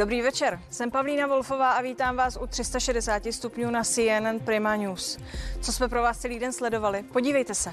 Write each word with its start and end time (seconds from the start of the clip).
Dobrý 0.00 0.22
večer, 0.22 0.60
jsem 0.70 0.90
Pavlína 0.90 1.26
Wolfová 1.26 1.70
a 1.70 1.82
vítám 1.82 2.16
vás 2.16 2.38
u 2.42 2.46
360 2.46 3.22
stupňů 3.30 3.70
na 3.70 3.84
CNN 3.84 4.38
Prima 4.44 4.76
News. 4.76 5.18
Co 5.60 5.72
jsme 5.72 5.88
pro 5.88 6.02
vás 6.02 6.18
celý 6.18 6.38
den 6.38 6.52
sledovali? 6.52 7.02
Podívejte 7.02 7.54
se. 7.54 7.72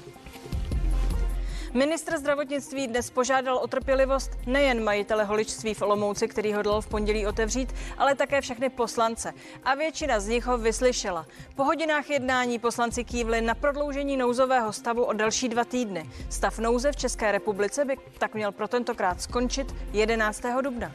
Ministr 1.74 2.18
zdravotnictví 2.18 2.86
dnes 2.86 3.10
požádal 3.10 3.56
o 3.56 3.66
trpělivost 3.66 4.30
nejen 4.46 4.84
majitele 4.84 5.24
holičství 5.24 5.74
v 5.74 5.82
Olomouci, 5.82 6.28
který 6.28 6.52
hodlal 6.52 6.80
v 6.80 6.86
pondělí 6.86 7.26
otevřít, 7.26 7.74
ale 7.98 8.14
také 8.14 8.40
všechny 8.40 8.68
poslance. 8.68 9.32
A 9.64 9.74
většina 9.74 10.20
z 10.20 10.28
nich 10.28 10.46
ho 10.46 10.58
vyslyšela. 10.58 11.26
Po 11.56 11.64
hodinách 11.64 12.10
jednání 12.10 12.58
poslanci 12.58 13.04
kývli 13.04 13.40
na 13.40 13.54
prodloužení 13.54 14.16
nouzového 14.16 14.72
stavu 14.72 15.04
o 15.04 15.12
další 15.12 15.48
dva 15.48 15.64
týdny. 15.64 16.10
Stav 16.30 16.58
nouze 16.58 16.92
v 16.92 16.96
České 16.96 17.32
republice 17.32 17.84
by 17.84 17.96
tak 18.18 18.34
měl 18.34 18.52
pro 18.52 18.68
tentokrát 18.68 19.22
skončit 19.22 19.74
11. 19.92 20.42
dubna. 20.62 20.92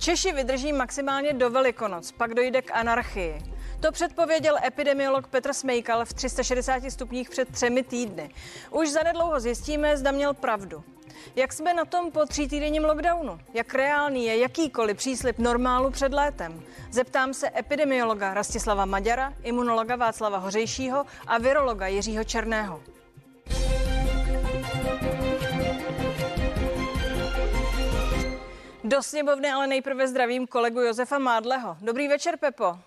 Češi 0.00 0.32
vydrží 0.32 0.72
maximálně 0.72 1.32
do 1.32 1.50
Velikonoc, 1.50 2.12
pak 2.12 2.34
dojde 2.34 2.62
k 2.62 2.70
anarchii. 2.70 3.42
To 3.80 3.92
předpověděl 3.92 4.56
epidemiolog 4.66 5.26
Petr 5.26 5.52
Smejkal 5.52 6.04
v 6.04 6.12
360 6.12 6.82
stupních 6.90 7.30
před 7.30 7.48
třemi 7.48 7.82
týdny. 7.82 8.30
Už 8.70 8.90
zanedlouho 8.90 9.40
zjistíme, 9.40 9.96
zda 9.96 10.10
měl 10.10 10.34
pravdu. 10.34 10.84
Jak 11.36 11.52
jsme 11.52 11.74
na 11.74 11.84
tom 11.84 12.10
po 12.10 12.26
týdenním 12.26 12.84
lockdownu? 12.84 13.40
Jak 13.54 13.74
reálný 13.74 14.24
je 14.24 14.38
jakýkoliv 14.38 14.96
příslip 14.96 15.38
normálu 15.38 15.90
před 15.90 16.12
létem? 16.12 16.62
Zeptám 16.90 17.34
se 17.34 17.50
epidemiologa 17.58 18.34
Rastislava 18.34 18.84
Maďara, 18.84 19.34
imunologa 19.42 19.96
Václava 19.96 20.38
Hořejšího 20.38 21.06
a 21.26 21.38
virologa 21.38 21.86
Jiřího 21.86 22.24
Černého. 22.24 22.82
Do 28.90 29.02
sněmovny 29.02 29.52
ale 29.52 29.66
nejprve 29.66 30.08
zdravím 30.08 30.46
kolegu 30.46 30.80
Josefa 30.80 31.18
Mádleho. 31.18 31.76
Dobrý 31.80 32.08
večer, 32.08 32.36
Pepo. 32.36 32.78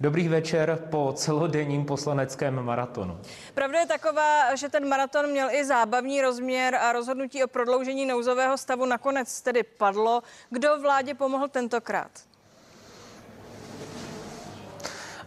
Dobrý 0.00 0.28
večer 0.28 0.78
po 0.90 1.12
celodenním 1.16 1.84
poslaneckém 1.84 2.62
maratonu. 2.62 3.20
Pravda 3.54 3.80
je 3.80 3.86
taková, 3.86 4.54
že 4.54 4.68
ten 4.68 4.88
maraton 4.88 5.30
měl 5.30 5.50
i 5.50 5.64
zábavní 5.64 6.22
rozměr 6.22 6.74
a 6.74 6.92
rozhodnutí 6.92 7.44
o 7.44 7.48
prodloužení 7.48 8.06
nouzového 8.06 8.58
stavu 8.58 8.86
nakonec 8.86 9.40
tedy 9.40 9.62
padlo. 9.62 10.22
Kdo 10.50 10.80
vládě 10.80 11.14
pomohl 11.14 11.48
tentokrát? 11.48 12.10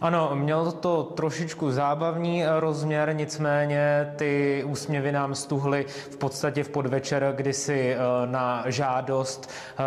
Ano, 0.04 0.30
mělo 0.34 0.72
to 0.72 1.02
trošičku 1.02 1.72
zábavní 1.72 2.44
rozměr, 2.58 3.16
nicméně 3.16 4.12
ty 4.16 4.64
úsměvy 4.66 5.12
nám 5.12 5.34
stuhly 5.34 5.86
v 6.10 6.16
podstatě 6.16 6.64
v 6.64 6.68
podvečer, 6.68 7.32
kdy 7.36 7.52
si 7.52 7.92
eh, 7.94 7.98
na 8.26 8.64
žádost 8.66 9.50
eh, 9.50 9.82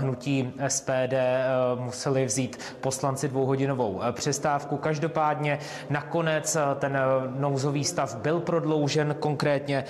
hnutí 0.00 0.52
SPD 0.68 1.12
eh, 1.12 1.44
museli 1.74 2.24
vzít 2.24 2.58
poslanci 2.80 3.28
dvouhodinovou 3.28 4.00
přestávku. 4.12 4.76
Každopádně 4.76 5.58
nakonec 5.90 6.56
ten 6.78 6.98
nouzový 7.38 7.84
stav 7.84 8.16
byl 8.16 8.40
prodloužen 8.40 9.16
konkrétně 9.20 9.84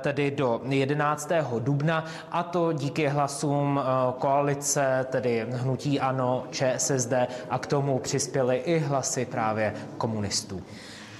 tedy 0.00 0.30
do 0.30 0.60
11. 0.68 1.30
dubna 1.58 2.04
a 2.30 2.42
to 2.42 2.72
díky 2.72 3.08
hlasům 3.08 3.80
koalice, 4.18 5.06
tedy 5.10 5.46
hnutí 5.50 6.00
ANO, 6.00 6.44
ČSSD 6.50 7.12
a 7.50 7.58
k 7.58 7.66
tomu 7.66 7.98
přispěly 7.98 8.56
i 8.56 8.78
hlasy 8.78 9.17
hlasy 9.18 9.30
právě 9.30 9.74
komunistů. 9.98 10.62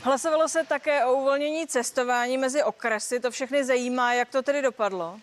Hlasovalo 0.03 0.49
se 0.49 0.65
také 0.65 1.05
o 1.05 1.13
uvolnění 1.15 1.67
cestování 1.67 2.39
mezi 2.39 2.63
okresy. 2.63 3.21
To 3.21 3.31
všechny 3.31 3.65
zajímá, 3.65 4.15
jak 4.15 4.29
to 4.29 4.43
tedy 4.43 4.63
dopadlo? 4.63 5.19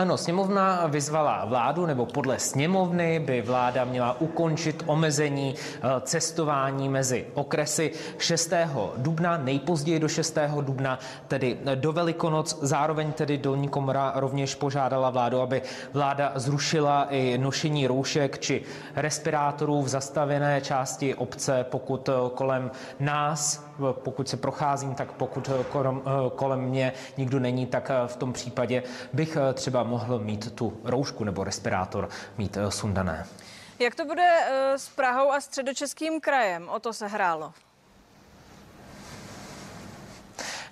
Ano, 0.00 0.16
sněmovna 0.16 0.86
vyzvala 0.86 1.44
vládu, 1.44 1.86
nebo 1.86 2.06
podle 2.06 2.38
sněmovny 2.38 3.18
by 3.18 3.42
vláda 3.42 3.84
měla 3.84 4.20
ukončit 4.20 4.82
omezení 4.86 5.54
eh, 5.58 5.80
cestování 6.00 6.88
mezi 6.88 7.26
okresy 7.34 7.92
6. 8.18 8.52
dubna, 8.96 9.36
nejpozději 9.36 9.98
do 9.98 10.08
6. 10.08 10.38
dubna, 10.60 10.98
tedy 11.28 11.58
do 11.74 11.92
Velikonoc. 11.92 12.58
Zároveň 12.62 13.12
tedy 13.12 13.38
Dolní 13.38 13.68
komora 13.68 14.12
rovněž 14.16 14.54
požádala 14.54 15.10
vládu, 15.10 15.40
aby 15.40 15.62
vláda 15.92 16.32
zrušila 16.34 17.06
i 17.10 17.38
nošení 17.38 17.86
roušek 17.86 18.38
či 18.38 18.62
respirátorů 18.96 19.82
v 19.82 19.88
zastavené 19.88 20.60
části 20.60 21.14
obce, 21.14 21.64
pokud 21.70 22.08
eh, 22.08 22.12
kolem 22.34 22.70
nás 23.00 23.69
pokud 23.92 24.28
se 24.28 24.36
procházím, 24.36 24.94
tak 24.94 25.12
pokud 25.12 25.48
eh, 25.48 25.64
kolem, 25.64 26.02
eh, 26.06 26.30
kolem 26.36 26.60
mě 26.60 26.92
nikdo 27.16 27.40
není, 27.40 27.66
tak 27.66 27.90
eh, 27.90 28.08
v 28.08 28.16
tom 28.16 28.32
případě 28.32 28.82
bych 29.12 29.36
třeba 29.54 29.82
mohl 29.82 30.18
mít 30.18 30.54
tu 30.54 30.80
roušku 30.84 31.24
nebo 31.24 31.44
respirátor 31.44 32.08
mít 32.38 32.58
sundané. 32.68 33.26
Jak 33.78 33.94
to 33.94 34.04
bude 34.04 34.28
s 34.76 34.88
Prahou 34.88 35.30
a 35.30 35.40
středočeským 35.40 36.20
krajem? 36.20 36.68
O 36.68 36.80
to 36.80 36.92
se 36.92 37.06
hrálo. 37.06 37.52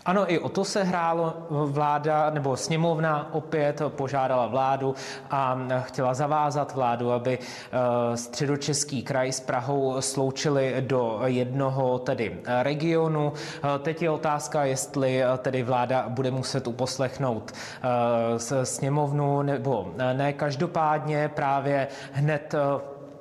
Ano, 0.08 0.32
i 0.32 0.38
o 0.38 0.48
to 0.48 0.64
se 0.64 0.82
hrálo 0.82 1.36
vláda, 1.50 2.30
nebo 2.30 2.56
sněmovna 2.56 3.28
opět 3.32 3.82
požádala 3.88 4.46
vládu 4.46 4.94
a 5.30 5.58
chtěla 5.80 6.14
zavázat 6.14 6.74
vládu, 6.74 7.12
aby 7.12 7.38
eh, 7.38 8.16
středočeský 8.16 9.02
kraj 9.02 9.32
s 9.32 9.41
Prahou 9.41 10.00
sloučili 10.00 10.74
do 10.80 11.20
jednoho 11.24 11.98
tedy 11.98 12.41
regionu. 12.62 13.32
Eh, 13.36 13.78
teď 13.78 14.02
je 14.02 14.10
otázka, 14.10 14.64
jestli 14.64 15.22
eh, 15.24 15.38
tedy 15.38 15.62
vláda 15.62 16.04
bude 16.08 16.30
muset 16.30 16.66
uposlechnout 16.66 17.52
sněmovnu 18.62 19.42
nebo 19.42 19.92
ne. 19.96 20.32
Každopádně 20.32 21.30
právě 21.34 21.88
hned 22.12 22.54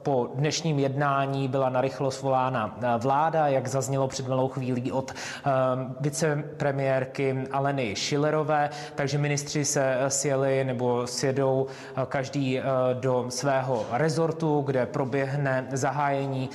po 0.08 0.30
dnešním 0.36 0.80
jednání 0.80 1.48
byla 1.48 1.70
narychlo 1.70 2.12
svolána 2.12 2.78
eh, 2.82 2.88
vláda, 2.98 3.48
jak 3.48 3.68
zaznělo 3.68 4.08
před 4.08 4.28
malou 4.28 4.48
chvílí 4.48 4.92
od 4.92 5.12
eh, 5.12 5.52
vicepremiérky 6.00 7.44
Aleny 7.52 7.96
Schillerové, 7.96 8.70
takže 8.96 9.18
ministři 9.18 9.66
se 9.66 9.98
sjeli 10.08 10.64
nebo 10.64 11.08
sjedou 11.08 11.68
eh, 11.68 12.06
každý 12.10 12.62
do 12.94 13.26
svého 13.30 13.86
rezortu, 13.92 14.64
kde 14.66 14.86
proběhne 14.86 15.68
zahájení 15.72 16.50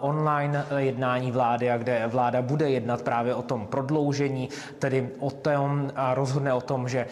online 0.00 0.66
jednání 0.76 1.32
vlády 1.32 1.70
a 1.70 1.78
kde 1.78 2.06
vláda 2.06 2.42
bude 2.42 2.70
jednat 2.70 3.02
právě 3.02 3.34
o 3.34 3.42
tom 3.42 3.66
prodloužení, 3.66 4.48
tedy 4.78 5.10
o 5.18 5.30
tom 5.30 5.90
a 5.96 6.14
rozhodne 6.14 6.52
o 6.54 6.60
tom, 6.60 6.88
že 6.88 7.06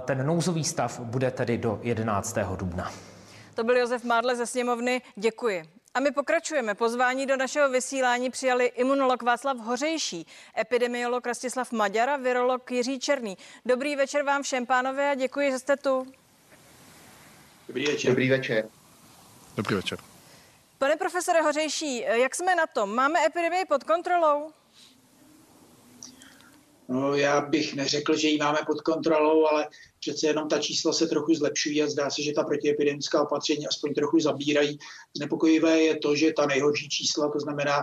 ten 0.00 0.26
nouzový 0.26 0.64
stav 0.64 1.00
bude 1.00 1.30
tedy 1.30 1.58
do 1.58 1.78
11. 1.82 2.38
dubna. 2.56 3.11
To 3.54 3.64
byl 3.64 3.76
Josef 3.76 4.04
Mádle 4.04 4.36
ze 4.36 4.46
sněmovny. 4.46 5.02
Děkuji. 5.16 5.64
A 5.94 6.00
my 6.00 6.10
pokračujeme. 6.10 6.74
Pozvání 6.74 7.26
do 7.26 7.36
našeho 7.36 7.70
vysílání 7.70 8.30
přijali 8.30 8.66
imunolog 8.66 9.22
Václav 9.22 9.56
Hořejší, 9.56 10.26
epidemiolog 10.58 11.26
Rastislav 11.26 11.72
Maďar 11.72 12.10
a 12.10 12.16
virolog 12.16 12.70
Jiří 12.70 12.98
Černý. 12.98 13.38
Dobrý 13.64 13.96
večer 13.96 14.22
vám 14.22 14.42
všem, 14.42 14.66
pánové, 14.66 15.10
a 15.10 15.14
děkuji, 15.14 15.50
že 15.50 15.58
jste 15.58 15.76
tu. 15.76 16.12
Dobrý 17.68 17.86
večer. 17.86 18.10
Dobrý 18.10 18.30
večer. 18.30 18.68
Dobrý 19.56 19.74
večer. 19.74 19.98
Pane 20.78 20.96
profesore 20.96 21.42
Hořejší, 21.42 22.00
jak 22.00 22.34
jsme 22.34 22.54
na 22.54 22.66
tom? 22.66 22.94
Máme 22.94 23.26
epidemii 23.26 23.64
pod 23.64 23.84
kontrolou? 23.84 24.52
No, 26.88 27.14
já 27.14 27.40
bych 27.40 27.74
neřekl, 27.74 28.16
že 28.16 28.28
ji 28.28 28.38
máme 28.38 28.58
pod 28.66 28.80
kontrolou, 28.80 29.46
ale 29.46 29.68
přece 30.02 30.26
jenom 30.26 30.48
ta 30.48 30.58
čísla 30.58 30.92
se 30.92 31.06
trochu 31.06 31.34
zlepšují 31.34 31.82
a 31.82 31.90
zdá 31.90 32.10
se, 32.10 32.22
že 32.22 32.32
ta 32.32 32.44
protiepidemická 32.44 33.22
opatření 33.22 33.66
aspoň 33.66 33.94
trochu 33.94 34.20
zabírají. 34.20 34.78
Znepokojivé 35.16 35.80
je 35.80 35.96
to, 35.96 36.16
že 36.16 36.32
ta 36.36 36.46
nejhorší 36.46 36.88
čísla, 36.88 37.30
to 37.30 37.40
znamená 37.40 37.82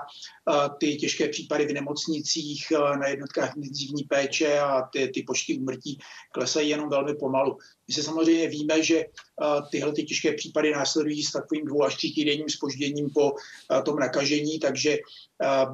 ty 0.80 0.96
těžké 0.96 1.30
případy 1.30 1.68
v 1.68 1.74
nemocnicích, 1.74 2.68
na 3.00 3.08
jednotkách 3.08 3.56
intenzivní 3.56 4.04
péče 4.04 4.60
a 4.60 4.82
ty, 4.82 5.08
ty 5.08 5.24
počty 5.24 5.58
úmrtí 5.58 6.00
klesají 6.34 6.70
jenom 6.70 6.90
velmi 6.90 7.16
pomalu. 7.16 7.58
My 7.88 7.94
se 7.94 8.04
samozřejmě 8.04 8.48
víme, 8.48 8.84
že 8.84 9.06
tyhle 9.72 9.94
ty 9.94 10.04
těžké 10.04 10.34
případy 10.34 10.72
následují 10.72 11.24
s 11.24 11.32
takovým 11.32 11.66
dvou 11.66 11.84
až 11.84 11.96
tří 11.96 12.14
týdenním 12.14 12.50
spožděním 12.50 13.10
po 13.10 13.32
tom 13.86 13.96
nakažení, 13.96 14.60
takže 14.60 14.98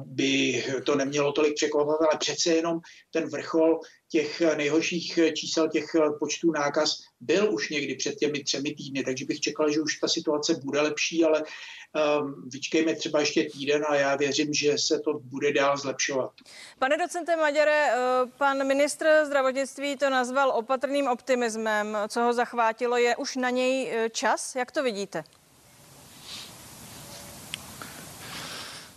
by 0.04 0.64
to 0.84 0.94
nemělo 0.94 1.32
tolik 1.32 1.54
překvapovat, 1.54 2.00
ale 2.00 2.18
přece 2.18 2.54
jenom 2.54 2.80
ten 3.10 3.28
vrchol 3.28 3.80
těch 4.08 4.42
nejhorších 4.56 5.18
čísel 5.34 5.68
těch 5.68 5.86
počtů 6.18 6.52
nákaz 6.52 6.98
byl 7.20 7.54
už 7.54 7.70
někdy 7.70 7.94
před 7.94 8.14
těmi 8.14 8.44
třemi 8.44 8.74
týdny, 8.74 9.04
takže 9.04 9.24
bych 9.24 9.40
čekal, 9.40 9.70
že 9.70 9.80
už 9.80 9.98
ta 9.98 10.08
situace 10.08 10.54
bude 10.64 10.80
lepší, 10.80 11.24
ale 11.24 11.42
um, 11.42 12.48
vyčkejme 12.48 12.94
třeba 12.94 13.20
ještě 13.20 13.44
týden 13.44 13.84
a 13.88 13.94
já 13.94 14.16
věřím, 14.16 14.54
že 14.54 14.78
se 14.78 15.00
to 15.00 15.18
bude 15.18 15.52
dál 15.52 15.76
zlepšovat. 15.76 16.30
Pane 16.78 16.98
docente 16.98 17.36
Maďare, 17.36 17.90
eh, 17.92 17.96
pan 18.38 18.66
ministr 18.66 19.06
zdravotnictví 19.24 19.96
to 19.96 20.10
nazval 20.10 20.50
opatrným 20.50 21.06
optimismem. 21.08 21.98
Co 22.08 22.20
ho 22.20 22.32
zachvátilo, 22.32 22.96
je 22.96 23.16
už 23.16 23.36
na 23.36 23.50
něj 23.50 23.90
eh, 23.90 24.10
čas? 24.10 24.54
Jak 24.56 24.72
to 24.72 24.82
vidíte? 24.82 25.24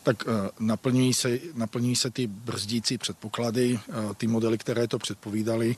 Tak 0.03 0.23
naplňují 0.59 1.13
se, 1.13 1.39
naplňují 1.55 1.95
se 1.95 2.09
ty 2.09 2.27
brzdící 2.27 2.97
předpoklady, 2.97 3.79
ty 4.17 4.27
modely, 4.27 4.57
které 4.57 4.87
to 4.87 4.99
předpovídaly. 4.99 5.75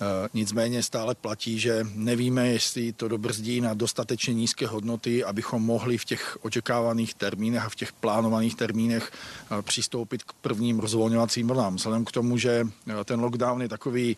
Eh, 0.00 0.28
nicméně 0.34 0.82
stále 0.82 1.14
platí, 1.14 1.58
že 1.58 1.86
nevíme, 1.94 2.48
jestli 2.48 2.92
to 2.92 3.08
dobrzdí 3.08 3.60
na 3.60 3.74
dostatečně 3.74 4.34
nízké 4.34 4.66
hodnoty, 4.66 5.24
abychom 5.24 5.62
mohli 5.62 5.98
v 5.98 6.04
těch 6.04 6.38
očekávaných 6.40 7.14
termínech 7.14 7.62
a 7.62 7.68
v 7.68 7.74
těch 7.74 7.92
plánovaných 7.92 8.54
termínech 8.54 9.12
eh, 9.12 9.62
přistoupit 9.62 10.22
k 10.22 10.32
prvním 10.32 10.78
rozvolňovacím 10.78 11.48
vlnám. 11.48 11.76
Vzhledem 11.76 12.04
k 12.04 12.12
tomu, 12.12 12.38
že 12.38 12.66
eh, 12.66 13.04
ten 13.04 13.20
lockdown 13.20 13.62
je 13.62 13.68
takový 13.68 14.16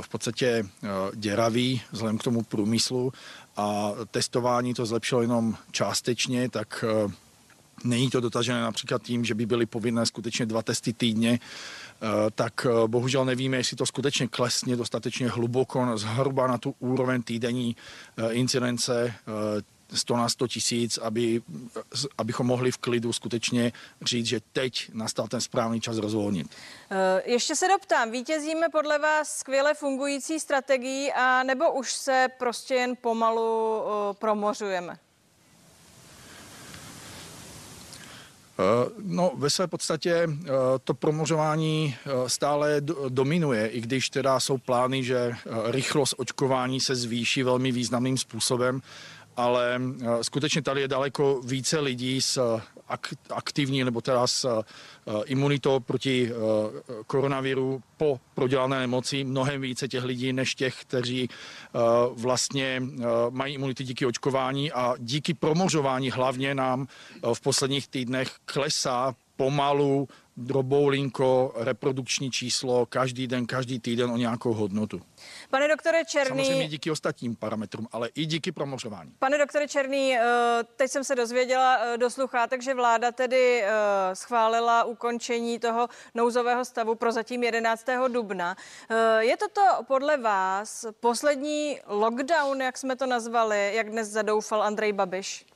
v 0.00 0.08
podstatě 0.08 0.66
děravý, 1.14 1.82
vzhledem 1.92 2.18
k 2.18 2.22
tomu 2.22 2.42
průmyslu 2.42 3.12
a 3.56 3.92
testování 4.10 4.74
to 4.74 4.86
zlepšilo 4.86 5.22
jenom 5.22 5.56
částečně, 5.70 6.48
tak 6.48 6.84
Není 7.84 8.10
to 8.10 8.20
dotažené 8.20 8.60
například 8.60 9.02
tím, 9.02 9.24
že 9.24 9.34
by 9.34 9.46
byly 9.46 9.66
povinné 9.66 10.06
skutečně 10.06 10.46
dva 10.46 10.62
testy 10.62 10.92
týdně, 10.92 11.38
Eh, 12.02 12.30
tak 12.34 12.66
eh, 12.66 12.88
bohužel 12.88 13.24
nevíme, 13.24 13.56
jestli 13.56 13.76
to 13.76 13.86
skutečně 13.86 14.28
klesně 14.28 14.76
dostatečně 14.76 15.28
hluboko 15.28 15.98
zhruba 15.98 16.46
na 16.46 16.58
tu 16.58 16.74
úroveň 16.78 17.22
týdenní 17.22 17.76
eh, 18.16 18.32
incidence 18.32 19.14
100 19.94 20.16
na 20.16 20.28
100 20.28 20.48
tisíc, 20.48 20.98
aby, 20.98 21.42
abychom 22.18 22.46
mohli 22.46 22.70
v 22.72 22.78
klidu 22.78 23.12
skutečně 23.12 23.72
říct, 24.02 24.26
že 24.26 24.40
teď 24.52 24.90
nastal 24.92 25.28
ten 25.28 25.40
správný 25.40 25.80
čas 25.80 25.96
rozvolnit. 25.96 26.46
Ještě 27.24 27.56
se 27.56 27.68
doptám, 27.68 28.10
vítězíme 28.10 28.68
podle 28.68 28.98
vás 28.98 29.38
skvěle 29.38 29.74
fungující 29.74 30.40
strategií 30.40 31.12
a 31.12 31.42
nebo 31.42 31.72
už 31.72 31.92
se 31.92 32.28
prostě 32.38 32.74
jen 32.74 32.96
pomalu 33.00 33.82
promořujeme? 34.18 34.98
No, 39.02 39.32
ve 39.36 39.50
své 39.50 39.66
podstatě 39.66 40.14
eh, 40.14 40.48
to 40.84 40.94
promořování 40.94 41.94
eh, 41.94 42.28
stále 42.28 42.80
dominuje, 43.08 43.66
i 43.66 43.80
když 43.80 44.10
teda 44.10 44.40
jsou 44.40 44.58
plány, 44.58 45.04
že 45.04 45.32
rychlost 45.64 46.14
očkování 46.18 46.80
se 46.80 46.96
zvýší 46.96 47.42
velmi 47.42 47.72
významným 47.72 48.18
způsobem, 48.18 48.82
ale 49.36 49.80
skutečně 50.22 50.62
tady 50.62 50.80
je 50.80 50.88
daleko 50.88 51.40
více 51.44 51.80
lidí 51.80 52.20
s 52.20 52.60
aktivní 53.30 53.84
nebo 53.84 54.00
teda 54.00 54.26
s 54.26 54.44
eh, 54.44 55.12
imunitou 55.24 55.80
proti 55.80 56.30
eh, 56.30 56.34
koronaviru 57.06 57.82
po 57.96 58.20
prodělané 58.34 58.80
nemoci. 58.80 59.24
Mnohem 59.24 59.60
více 59.60 59.88
těch 59.88 60.04
lidí 60.04 60.32
než 60.32 60.54
těch, 60.54 60.80
kteří 60.80 61.28
eh, 61.28 61.78
vlastně 62.14 62.82
mají 63.30 63.54
imunity 63.54 63.84
díky 63.84 64.06
očkování 64.06 64.72
a 64.72 64.94
díky 64.98 65.34
promořování 65.34 66.10
hlavně 66.10 66.54
nám 66.54 66.86
v 67.34 67.40
posledních 67.40 67.88
týdnech 67.88 68.30
klesá 68.44 69.14
pomalu 69.36 70.08
droboulinko, 70.36 71.52
reprodukční 71.56 72.30
číslo 72.30 72.86
každý 72.86 73.26
den, 73.26 73.46
každý 73.46 73.78
týden 73.78 74.10
o 74.10 74.16
nějakou 74.16 74.52
hodnotu. 74.52 75.00
Pane 75.50 75.68
doktore 75.68 76.04
Černý... 76.04 76.44
Samozřejmě 76.44 76.68
díky 76.68 76.90
ostatním 76.90 77.36
parametrům, 77.36 77.88
ale 77.92 78.08
i 78.14 78.26
díky 78.26 78.52
promořování. 78.52 79.12
Pane 79.18 79.38
doktore 79.38 79.68
Černý, 79.68 80.16
eh, 80.16 80.22
teď 80.76 80.90
jsem 80.90 81.04
se 81.04 81.14
dozvěděla 81.14 81.78
eh, 81.78 81.98
do 81.98 82.10
sluchátek, 82.10 82.62
že 82.62 82.74
vláda 82.74 83.12
tedy 83.12 83.62
eh, 83.62 83.70
schválila 84.14 84.84
ukončení 84.84 85.58
toho 85.58 85.88
nouzového 86.14 86.64
stavu 86.64 86.94
pro 86.94 87.12
zatím 87.12 87.42
11. 87.42 87.86
dubna. 88.08 88.56
Je 89.18 89.36
toto 89.36 89.60
podle 89.86 90.16
vás 90.16 90.86
poslední 91.00 91.80
lockdown, 91.86 92.60
jak 92.60 92.78
jsme 92.78 92.96
to 92.96 93.06
nazvali, 93.06 93.74
jak 93.74 93.90
dnes 93.90 94.08
zadoufal 94.08 94.62
Andrej 94.62 94.92
Babiš? 94.92 95.51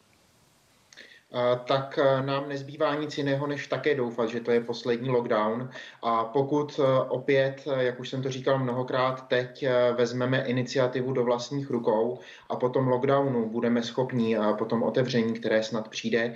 Tak 1.64 1.98
e, 1.98 2.22
nám 2.22 2.48
nezbývá 2.48 2.94
nic 2.94 3.18
jiného, 3.18 3.46
než 3.46 3.66
také 3.66 3.94
doufat, 3.94 4.28
že 4.28 4.40
to 4.40 4.50
je 4.50 4.60
poslední 4.60 5.10
lockdown. 5.10 5.70
A 6.02 6.24
pokud 6.24 6.80
e, 6.80 7.00
opět, 7.08 7.62
e, 7.66 7.84
jak 7.84 8.00
už 8.00 8.08
jsem 8.08 8.22
to 8.22 8.30
říkal 8.30 8.58
mnohokrát, 8.58 9.28
teď 9.28 9.66
vezmeme 9.96 10.44
iniciativu 10.44 11.12
do 11.12 11.24
vlastních 11.24 11.70
rukou 11.70 12.18
a 12.48 12.56
po 12.56 12.68
tom 12.68 12.88
lockdownu 12.88 13.48
budeme 13.48 13.82
schopni, 13.82 14.36
po 14.58 14.64
tom 14.64 14.82
otevření, 14.82 15.34
které 15.34 15.62
snad 15.62 15.88
přijde, 15.88 16.34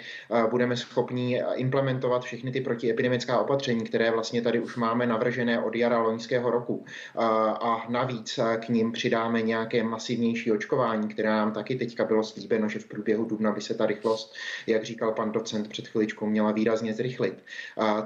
budeme 0.51 0.77
schopni 0.77 1.43
implementovat 1.55 2.23
všechny 2.23 2.51
ty 2.51 2.61
protiepidemická 2.61 3.41
opatření, 3.41 3.85
které 3.85 4.11
vlastně 4.11 4.43
tady 4.43 4.61
už 4.61 4.77
máme 4.77 5.07
navržené 5.07 5.63
od 5.63 5.77
jara 5.77 5.99
loňského 5.99 6.51
roku. 6.51 6.85
A 7.61 7.87
navíc 7.89 8.41
k 8.61 8.69
ním 8.69 8.93
přidáme 8.93 9.43
nějaké 9.43 9.83
masivnější 9.83 10.53
očkování, 10.53 11.09
které 11.09 11.29
nám 11.29 11.53
taky 11.53 11.77
teďka 11.77 12.05
bylo 12.05 12.25
slíbeno, 12.25 12.69
že 12.69 12.79
v 12.79 12.87
průběhu 12.87 13.25
dubna 13.25 13.53
by 13.53 13.61
se 13.61 13.75
ta 13.75 13.87
rychlost, 13.87 14.35
jak 14.67 14.85
říkal 14.91 15.13
pan 15.13 15.33
docent 15.33 15.69
před 15.69 15.89
chviličkou, 15.89 16.27
měla 16.27 16.53
výrazně 16.53 16.95
zrychlit, 16.95 17.45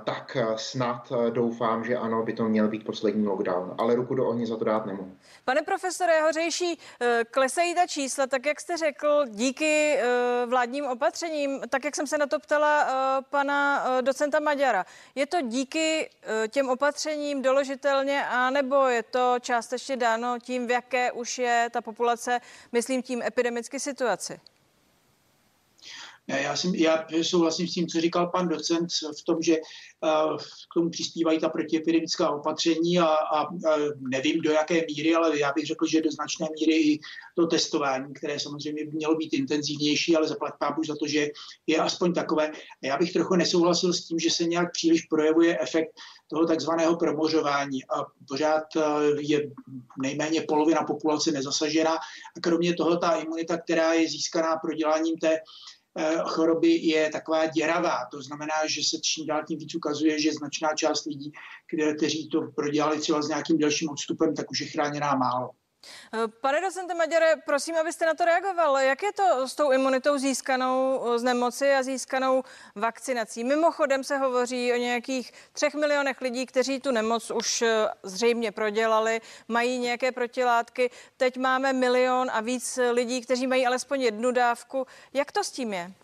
tak 0.05 0.37
snad 0.57 1.13
doufám, 1.31 1.85
že 1.85 1.97
ano, 1.97 2.23
by 2.23 2.33
to 2.33 2.49
měl 2.49 2.69
být 2.69 2.85
poslední 2.85 3.27
lockdown, 3.27 3.75
ale 3.79 3.95
ruku 3.95 4.15
do 4.15 4.29
ohně 4.29 4.47
za 4.47 4.57
to 4.57 4.65
dát 4.65 4.87
nemohu. 4.87 5.17
Pane 5.45 5.63
profesore 5.63 6.23
Hořejší, 6.23 6.79
e, 7.01 7.25
klesají 7.31 7.75
ta 7.75 7.87
čísla, 7.87 8.27
tak 8.27 8.47
jak 8.47 8.61
jste 8.61 8.77
řekl, 8.77 9.25
díky 9.29 9.97
e, 9.97 10.07
vládním 10.47 10.85
opatřením, 10.85 11.61
tak 11.69 11.85
jak 11.85 11.97
jsem 11.97 12.07
se 12.07 12.19
na 12.19 12.27
to 12.27 12.39
ptala 12.39 12.83
e, 12.83 13.23
pana 13.31 13.87
docenta 14.01 14.41
Maďara. 14.41 14.85
Je 15.15 15.27
to 15.27 15.41
díky 15.41 16.11
těm 16.49 16.69
opatřením 16.69 17.43
doložitelně, 17.43 18.25
anebo 18.27 18.87
je 18.87 19.03
to 19.03 19.37
částečně 19.41 19.97
dáno 19.97 20.39
tím, 20.39 20.67
v 20.67 20.71
jaké 20.71 21.13
už 21.13 21.39
je 21.39 21.69
ta 21.73 21.81
populace, 21.81 22.41
myslím 22.73 23.03
tím 23.03 23.23
epidemicky 23.23 23.81
situaci? 23.81 24.41
Já, 26.26 26.56
jsem, 26.56 26.75
já 26.75 27.06
souhlasím 27.23 27.69
s 27.69 27.73
tím, 27.73 27.87
co 27.87 28.00
říkal 28.00 28.26
pan 28.26 28.49
docent 28.49 28.88
v 29.21 29.25
tom, 29.25 29.43
že 29.43 29.56
uh, 29.56 30.37
k 30.37 30.75
tomu 30.75 30.91
přispívají 30.91 31.41
ta 31.41 31.49
protiepidemická 31.49 32.31
opatření 32.31 32.99
a, 32.99 33.05
a, 33.06 33.41
a 33.43 33.76
nevím 33.99 34.41
do 34.41 34.50
jaké 34.50 34.85
míry, 34.88 35.15
ale 35.15 35.38
já 35.38 35.53
bych 35.56 35.67
řekl, 35.67 35.87
že 35.87 36.03
do 36.03 36.11
značné 36.11 36.49
míry 36.61 36.73
i 36.73 37.00
to 37.37 37.47
testování, 37.47 38.15
které 38.15 38.41
samozřejmě 38.41 38.85
by 38.85 38.93
mělo 38.93 39.15
být 39.15 39.32
intenzivnější, 39.32 40.17
ale 40.17 40.29
zaplat 40.29 40.55
pábu 40.59 40.85
za 40.85 40.97
to, 40.97 41.06
že 41.06 41.29
je 41.67 41.76
aspoň 41.79 42.12
takové. 42.12 42.49
A 42.50 42.87
já 42.87 42.99
bych 42.99 43.12
trochu 43.12 43.35
nesouhlasil 43.37 43.93
s 43.93 44.05
tím, 44.05 44.19
že 44.19 44.31
se 44.31 44.44
nějak 44.44 44.73
příliš 44.73 45.03
projevuje 45.03 45.59
efekt 45.61 45.91
toho 46.31 46.47
takzvaného 46.47 46.97
promořování 46.97 47.85
a 47.85 48.05
pořád 48.29 48.65
je 49.19 49.50
nejméně 50.03 50.41
polovina 50.49 50.82
populace 50.85 51.31
nezasažena 51.31 51.94
a 52.37 52.41
kromě 52.43 52.75
toho 52.75 52.97
ta 52.97 53.11
imunita, 53.11 53.59
která 53.59 53.93
je 53.93 54.09
získaná 54.09 54.56
proděláním 54.56 55.19
té 55.19 55.38
Eh, 55.38 55.41
choroby 56.26 56.69
je 56.69 57.11
taková 57.11 57.46
děravá. 57.46 57.99
To 58.11 58.23
znamená, 58.23 58.55
že 58.67 58.81
se 58.82 58.96
čím 59.02 59.26
dál 59.26 59.43
tím 59.49 59.58
víc 59.58 59.75
ukazuje, 59.75 60.20
že 60.20 60.33
značná 60.33 60.69
část 60.75 61.04
lidí, 61.04 61.33
kteří 61.97 62.28
to 62.28 62.40
prodělali 62.40 63.00
třeba 63.00 63.23
s 63.23 63.28
nějakým 63.28 63.59
delším 63.59 63.90
odstupem, 63.90 64.35
tak 64.35 64.50
už 64.50 64.61
je 64.61 64.66
chráněná 64.66 65.14
málo. 65.14 65.50
Eh, 66.12 66.29
pane 66.41 66.61
docente 66.61 66.95
Maďare, 66.95 67.37
prosím, 67.37 67.76
abyste 67.76 68.07
na 68.07 68.14
to 68.14 68.25
reagoval. 68.25 68.76
Jak 68.79 69.03
je 69.03 69.12
to 69.12 69.49
s 69.49 69.55
tou 69.55 69.73
imunitou 69.73 70.19
získanou 70.19 71.03
z 71.17 71.23
nemoci 71.23 71.75
a 71.75 71.83
získanou 71.83 72.45
vakcinací? 72.75 73.45
Mimochodem 73.45 74.05
se 74.05 74.17
hovoří 74.17 74.73
o 74.73 74.76
nějakých 74.76 75.33
třech 75.53 75.75
milionech 75.75 76.21
lidí, 76.21 76.47
kteří 76.47 76.81
tu 76.81 76.91
nemoc 76.91 77.31
už 77.31 77.62
eh, 77.62 77.88
zřejmě 78.03 78.53
prodělali, 78.53 79.21
mají 79.49 79.79
nějaké 79.79 80.12
protilátky. 80.12 80.91
Teď 81.17 81.37
máme 81.37 81.73
milion 81.73 82.31
a 82.33 82.41
víc 82.41 82.79
lidí, 82.91 83.21
kteří 83.21 83.47
mají 83.47 83.67
alespoň 83.67 84.00
jednu 84.00 84.31
dávku. 84.31 84.87
Jak 85.12 85.33
to 85.33 85.45
s 85.45 85.50
tím 85.50 85.73
je? 85.73 86.03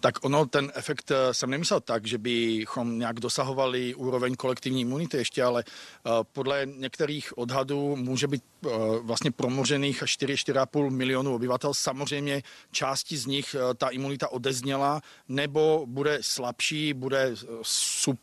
Tak 0.00 0.24
ono, 0.24 0.46
ten 0.46 0.72
efekt 0.74 1.10
eh, 1.10 1.34
jsem 1.34 1.50
nemyslel 1.50 1.80
tak, 1.80 2.06
že 2.06 2.18
bychom 2.18 2.98
nějak 2.98 3.20
dosahovali 3.20 3.94
úroveň 3.94 4.34
kolektivní 4.34 4.80
imunity 4.80 5.16
ještě, 5.16 5.44
ale 5.44 5.64
eh, 5.66 6.10
podle 6.32 6.66
některých 6.66 7.38
odhadů 7.38 7.96
může 7.96 8.26
být 8.26 8.42
eh, 8.66 8.68
vlastně 9.02 9.30
promořených 9.30 10.02
4-4,5 10.02 10.90
milionů 10.90 11.34
obyvatel. 11.34 11.74
Samozřejmě 11.74 12.42
části 12.70 13.16
z 13.16 13.26
nich 13.26 13.56
ta 13.76 13.88
imunita 13.88 14.28
odezněla 14.28 15.00
nebo 15.28 15.84
bude 15.86 16.18
slabší, 16.20 16.94
bude 16.94 17.34
sub 17.62 18.18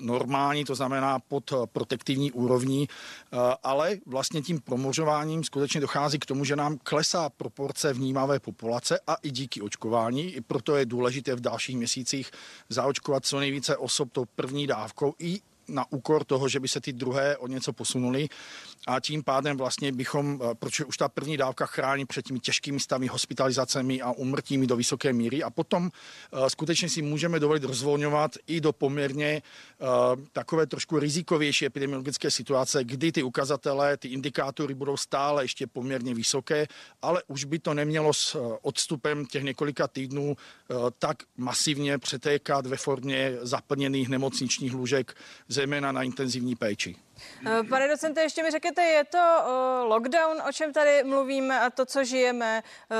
normální, 0.00 0.64
to 0.64 0.74
znamená 0.74 1.18
pod 1.18 1.52
eh, 1.52 1.56
protektivní 1.72 2.32
úrovní, 2.32 2.88
eh, 2.88 3.36
ale 3.62 3.96
vlastně 4.06 4.42
tím 4.42 4.60
promořováním 4.60 5.44
skutečně 5.44 5.80
dochází 5.80 6.18
k 6.18 6.26
tomu, 6.26 6.44
že 6.44 6.56
nám 6.56 6.78
klesá 6.82 7.28
proporce 7.28 7.92
vnímavé 7.92 8.40
populace 8.40 9.00
a 9.06 9.14
i 9.14 9.30
díky 9.30 9.60
očkování. 9.60 10.32
I 10.34 10.40
proto 10.40 10.76
je 10.76 10.86
důležité 10.86 11.34
v 11.34 11.40
dalších 11.40 11.76
měsících 11.76 12.30
zaočkovat 12.68 13.26
co 13.26 13.40
nejvíce 13.40 13.76
osob 13.76 14.12
tou 14.12 14.24
první 14.24 14.66
dávkou 14.66 15.14
i 15.18 15.40
na 15.72 15.92
úkor 15.92 16.24
toho, 16.24 16.48
že 16.48 16.60
by 16.60 16.68
se 16.68 16.80
ty 16.80 16.92
druhé 16.92 17.36
o 17.36 17.46
něco 17.46 17.72
posunuli. 17.72 18.28
A 18.86 19.00
tím 19.00 19.22
pádem 19.22 19.56
vlastně 19.56 19.92
bychom, 19.92 20.40
protože 20.58 20.84
už 20.84 20.96
ta 20.96 21.08
první 21.08 21.36
dávka 21.36 21.66
chrání 21.66 22.06
před 22.06 22.26
těmi 22.26 22.40
těžkými 22.40 22.80
stavy, 22.80 23.06
hospitalizacemi 23.06 24.00
a 24.00 24.12
umrtími 24.12 24.66
do 24.66 24.76
vysoké 24.76 25.12
míry. 25.12 25.42
A 25.42 25.50
potom 25.50 25.90
skutečně 26.48 26.88
si 26.88 27.02
můžeme 27.02 27.40
dovolit 27.40 27.64
rozvolňovat 27.64 28.36
i 28.46 28.60
do 28.60 28.72
poměrně 28.72 29.42
takové 30.32 30.66
trošku 30.66 30.98
rizikovější 30.98 31.66
epidemiologické 31.66 32.30
situace, 32.30 32.84
kdy 32.84 33.12
ty 33.12 33.22
ukazatele, 33.22 33.96
ty 33.96 34.08
indikátory 34.08 34.74
budou 34.74 34.96
stále 34.96 35.44
ještě 35.44 35.66
poměrně 35.66 36.14
vysoké, 36.14 36.66
ale 37.02 37.22
už 37.26 37.44
by 37.44 37.58
to 37.58 37.74
nemělo 37.74 38.12
s 38.12 38.36
odstupem 38.62 39.26
těch 39.26 39.42
několika 39.42 39.88
týdnů 39.88 40.36
tak 40.98 41.22
masivně 41.36 41.98
přetékat 41.98 42.66
ve 42.66 42.76
formě 42.76 43.36
zaplněných 43.40 44.08
nemocničních 44.08 44.74
lůžek, 44.74 45.14
zejména 45.62 45.92
na 45.92 46.02
intenzivní 46.02 46.54
péči. 46.56 46.96
Eh, 47.46 47.62
pane 47.68 47.88
docente, 47.88 48.22
ještě 48.22 48.42
mi 48.42 48.50
řekněte, 48.50 48.82
je 48.82 49.04
to 49.04 49.18
uh, 49.18 49.90
lockdown, 49.90 50.42
o 50.48 50.52
čem 50.52 50.72
tady 50.72 51.04
mluvíme 51.04 51.60
a 51.60 51.70
to, 51.70 51.86
co 51.86 52.04
žijeme? 52.04 52.62
Uh, 52.90 52.98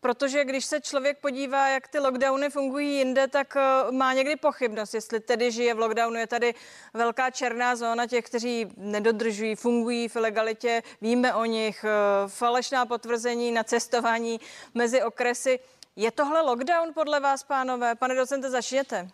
protože 0.00 0.44
když 0.44 0.64
se 0.64 0.80
člověk 0.80 1.18
podívá, 1.18 1.68
jak 1.68 1.88
ty 1.88 1.98
lockdowny 1.98 2.50
fungují 2.50 2.96
jinde, 2.96 3.28
tak 3.28 3.56
má 3.90 4.12
někdy 4.12 4.36
pochybnost, 4.36 4.94
jestli 4.94 5.20
tedy 5.20 5.50
žije 5.50 5.74
v 5.74 5.78
lockdownu. 5.78 6.18
Je 6.18 6.26
tady 6.26 6.54
velká 6.94 7.30
černá 7.30 7.76
zóna 7.76 8.06
těch, 8.06 8.24
kteří 8.24 8.66
nedodržují, 8.76 9.54
fungují 9.54 10.08
v 10.08 10.16
ilegalitě, 10.16 10.82
víme 11.00 11.34
o 11.34 11.44
nich, 11.44 11.84
falešná 12.26 12.86
potvrzení 12.86 13.52
na 13.52 13.64
cestování 13.64 14.40
mezi 14.74 15.02
okresy. 15.02 15.58
Je 15.96 16.10
tohle 16.10 16.40
lockdown 16.40 16.94
podle 16.94 17.20
vás, 17.20 17.44
pánové? 17.44 17.94
Pane 17.94 18.14
docente, 18.14 18.50
začněte. 18.50 19.10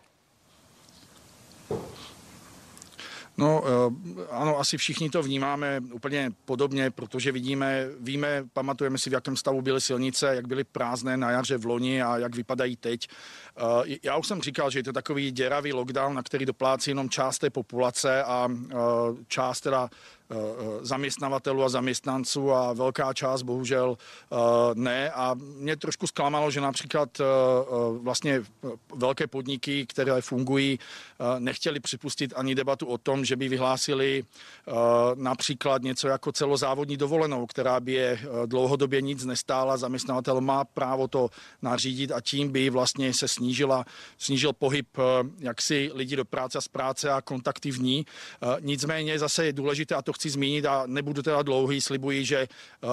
No 3.39 3.63
eh, 3.65 4.27
ano, 4.31 4.59
asi 4.59 4.77
všichni 4.77 5.11
to 5.11 5.23
vnímáme 5.23 5.81
úplně 5.93 6.31
podobně, 6.45 6.91
protože 6.91 7.33
vidíme, 7.33 7.89
víme, 8.01 8.45
pamatujeme 8.53 8.99
si, 8.99 9.11
v 9.11 9.13
jakém 9.13 9.37
stavu 9.37 9.63
byly 9.63 9.81
silnice, 9.81 10.35
jak 10.35 10.47
byly 10.47 10.65
prázdné 10.65 11.17
na 11.17 11.31
jaře 11.31 11.59
v 11.59 11.67
loni 11.67 12.03
a 12.03 12.19
jak 12.19 12.35
vypadají 12.35 12.77
teď. 12.77 13.09
Eh, 13.57 13.97
já 14.03 14.17
už 14.17 14.27
jsem 14.27 14.43
říkal, 14.43 14.71
že 14.71 14.79
je 14.79 14.83
to 14.83 14.93
takový 14.93 15.31
děravý 15.31 15.73
lockdown, 15.73 16.15
na 16.15 16.23
který 16.23 16.47
doplácí 16.47 16.91
jenom 16.91 17.11
část 17.11 17.39
té 17.39 17.51
populace 17.51 18.25
a 18.25 18.49
eh, 18.71 18.75
část 19.29 19.61
teda 19.61 19.91
zaměstnavatelů 20.81 21.63
a 21.63 21.69
zaměstnanců 21.69 22.53
a 22.53 22.73
velká 22.73 23.13
část 23.13 23.43
bohužel 23.43 23.97
eh, 23.99 24.37
ne. 24.75 25.11
A 25.11 25.35
mě 25.35 25.77
trošku 25.77 26.07
zklamalo, 26.07 26.51
že 26.51 26.61
například 26.61 27.21
eh, 27.21 27.25
vlastně 27.99 28.43
velké 28.95 29.27
podniky, 29.27 29.87
které 29.87 30.21
fungují, 30.21 30.79
nechtěli 31.39 31.81
připustit 31.81 32.33
ani 32.37 32.55
debatu 32.55 32.87
o 32.87 32.99
tom, 32.99 33.25
že 33.25 33.37
by 33.37 33.49
vyhlásili 33.49 34.25
například 35.15 35.83
něco 35.83 36.09
jako 36.09 36.33
celozávodní 36.33 36.97
dovolenou, 36.97 37.47
která 37.47 37.81
by 37.81 37.93
je 37.93 38.19
dlouhodobě 38.47 39.01
nic 39.01 39.25
nestála. 39.25 39.77
Zaměstnavatel 39.77 40.41
má 40.41 40.65
právo 40.65 41.09
to 41.09 41.29
nařídit 41.63 42.13
a 42.13 42.21
tím 42.21 42.53
by 42.53 42.71
vlastně 42.71 43.15
se 43.15 43.29
snížila, 43.29 43.85
snížil 44.19 44.53
pohyb 44.53 44.89
jaksi 45.39 45.91
lidí 45.95 46.17
do 46.17 46.25
práce 46.25 46.59
a 46.59 46.61
z 46.61 46.69
práce 46.69 47.11
a 47.11 47.21
kontakty 47.21 47.71
v 47.71 47.79
ní. 47.79 48.07
Nicméně 48.61 49.19
zase 49.19 49.47
je 49.47 49.53
důležité, 49.53 49.95
a 49.95 50.03
to 50.03 50.13
chci 50.17 50.31
zmínit 50.31 50.67
a 50.67 50.83
nebudu 50.87 51.23
teda 51.23 51.43
dlouhý, 51.43 51.81
slibuji, 51.81 52.25
že 52.25 52.49
uh, 52.81 52.91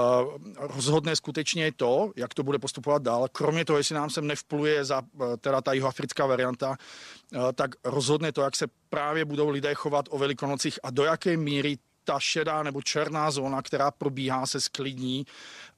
rozhodne 0.56 1.16
skutečně 1.16 1.72
to, 1.72 2.12
jak 2.16 2.34
to 2.34 2.44
bude 2.44 2.60
postupovat 2.60 3.02
dál. 3.02 3.28
Kromě 3.32 3.66
toho, 3.66 3.78
jestli 3.78 3.96
nám 3.96 4.10
sem 4.10 4.28
nevpluje 4.28 4.86
za 4.86 5.02
uh, 5.02 5.36
teda 5.40 5.62
ta 5.62 5.74
jihoafrická 5.74 6.26
varianta, 6.26 6.70
uh, 6.70 7.52
tak 7.56 7.76
rozhodne 7.84 8.32
to, 8.32 8.42
jak 8.42 8.56
se 8.56 8.68
právě 8.90 9.26
budou 9.26 9.50
lidé 9.50 9.74
chovat 9.74 10.06
o 10.10 10.18
velikonocích 10.18 10.80
a 10.84 10.92
do 10.92 11.04
jaké 11.04 11.38
míry 11.38 11.78
ta 12.04 12.20
šedá 12.20 12.64
nebo 12.64 12.82
černá 12.82 13.32
zóna, 13.32 13.62
která 13.62 13.92
probíhá, 13.92 14.46
se 14.46 14.62
sklidní 14.62 15.26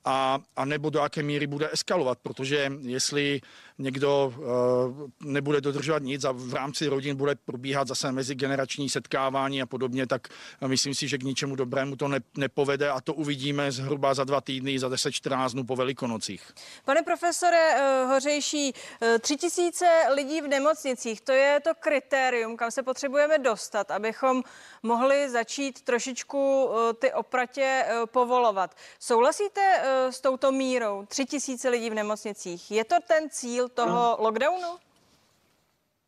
a, 0.06 0.40
a 0.56 0.66
nebo 0.66 0.90
do 0.90 1.00
jaké 1.00 1.24
míry 1.24 1.48
bude 1.48 1.70
eskalovat, 1.74 2.18
protože 2.22 2.72
jestli 2.82 3.42
někdo 3.78 4.34
uh, 4.38 5.10
nebude 5.24 5.62
dodržovat 5.62 6.04
nic 6.04 6.24
a 6.24 6.32
v 6.32 6.54
rámci 6.54 6.88
rodin 6.88 7.16
bude 7.16 7.36
probíhat 7.36 7.88
zase 7.88 8.12
mezigenerační 8.12 8.90
setkávání 8.90 9.62
a 9.62 9.66
podobně, 9.66 10.08
tak 10.08 10.28
myslím 10.68 10.96
si, 10.96 11.08
že 11.08 11.18
k 11.18 11.24
ničemu 11.24 11.56
dobrému 11.56 11.96
to 11.96 12.08
ne, 12.08 12.20
nepovede 12.38 12.90
a 12.90 13.02
to 13.02 13.14
uvidíme 13.14 13.72
zhruba 13.72 14.14
za 14.14 14.24
dva 14.24 14.42
týdny, 14.42 14.80
za 14.80 14.90
10-14 14.90 15.52
dnů 15.52 15.64
po 15.64 15.76
Velikonocích. 15.76 16.52
Pane 16.86 17.04
profesore 17.04 17.76
uh, 17.76 18.10
Hořejší, 18.10 18.74
uh, 18.74 19.08
tři 19.20 19.38
tisíce 19.38 19.86
lidí 20.14 20.42
v 20.42 20.48
nemocnicích, 20.48 21.22
to 21.22 21.32
je 21.32 21.60
to 21.60 21.70
kritérium, 21.80 22.58
kam 22.58 22.72
se 22.72 22.84
potřebujeme 22.84 23.38
dostat, 23.38 23.92
abychom 23.92 24.44
mohli 24.84 25.30
začít 25.30 25.82
trošičku 25.82 26.70
ty 27.00 27.14
opratě 27.14 27.86
povolovat. 28.12 28.76
Souhlasíte 29.00 29.62
uh, 29.78 29.95
s 30.12 30.22
touto 30.22 30.52
mírou? 30.52 31.06
Tři 31.08 31.26
tisíce 31.26 31.70
lidí 31.70 31.90
v 31.90 31.94
nemocnicích. 31.94 32.72
Je 32.72 32.84
to 32.84 32.96
ten 33.08 33.30
cíl, 33.30 33.70
toho 33.70 33.90
no. 33.90 34.18
lockdownu? 34.20 34.68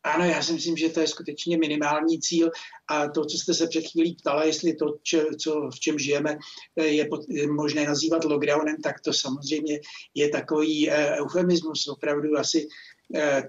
Ano, 0.04 0.24
já 0.24 0.42
si 0.42 0.52
myslím, 0.52 0.76
že 0.76 0.88
to 0.88 1.00
je 1.00 1.06
skutečně 1.06 1.58
minimální 1.58 2.20
cíl 2.20 2.50
a 2.88 3.08
to, 3.08 3.24
co 3.24 3.38
jste 3.38 3.54
se 3.54 3.66
před 3.66 3.84
chvílí 3.86 4.14
ptala, 4.14 4.44
jestli 4.44 4.74
to, 4.74 4.96
če, 5.02 5.26
co, 5.40 5.70
v 5.74 5.80
čem 5.80 5.98
žijeme, 5.98 6.38
je, 6.76 7.04
pod, 7.04 7.20
je 7.28 7.46
možné 7.52 7.84
nazývat 7.84 8.24
lockdownem, 8.24 8.76
tak 8.82 9.00
to 9.00 9.12
samozřejmě 9.12 9.80
je 10.14 10.28
takový 10.28 10.88
uh, 10.88 10.94
eufemismus. 10.94 11.88
Opravdu 11.88 12.38
asi 12.38 12.68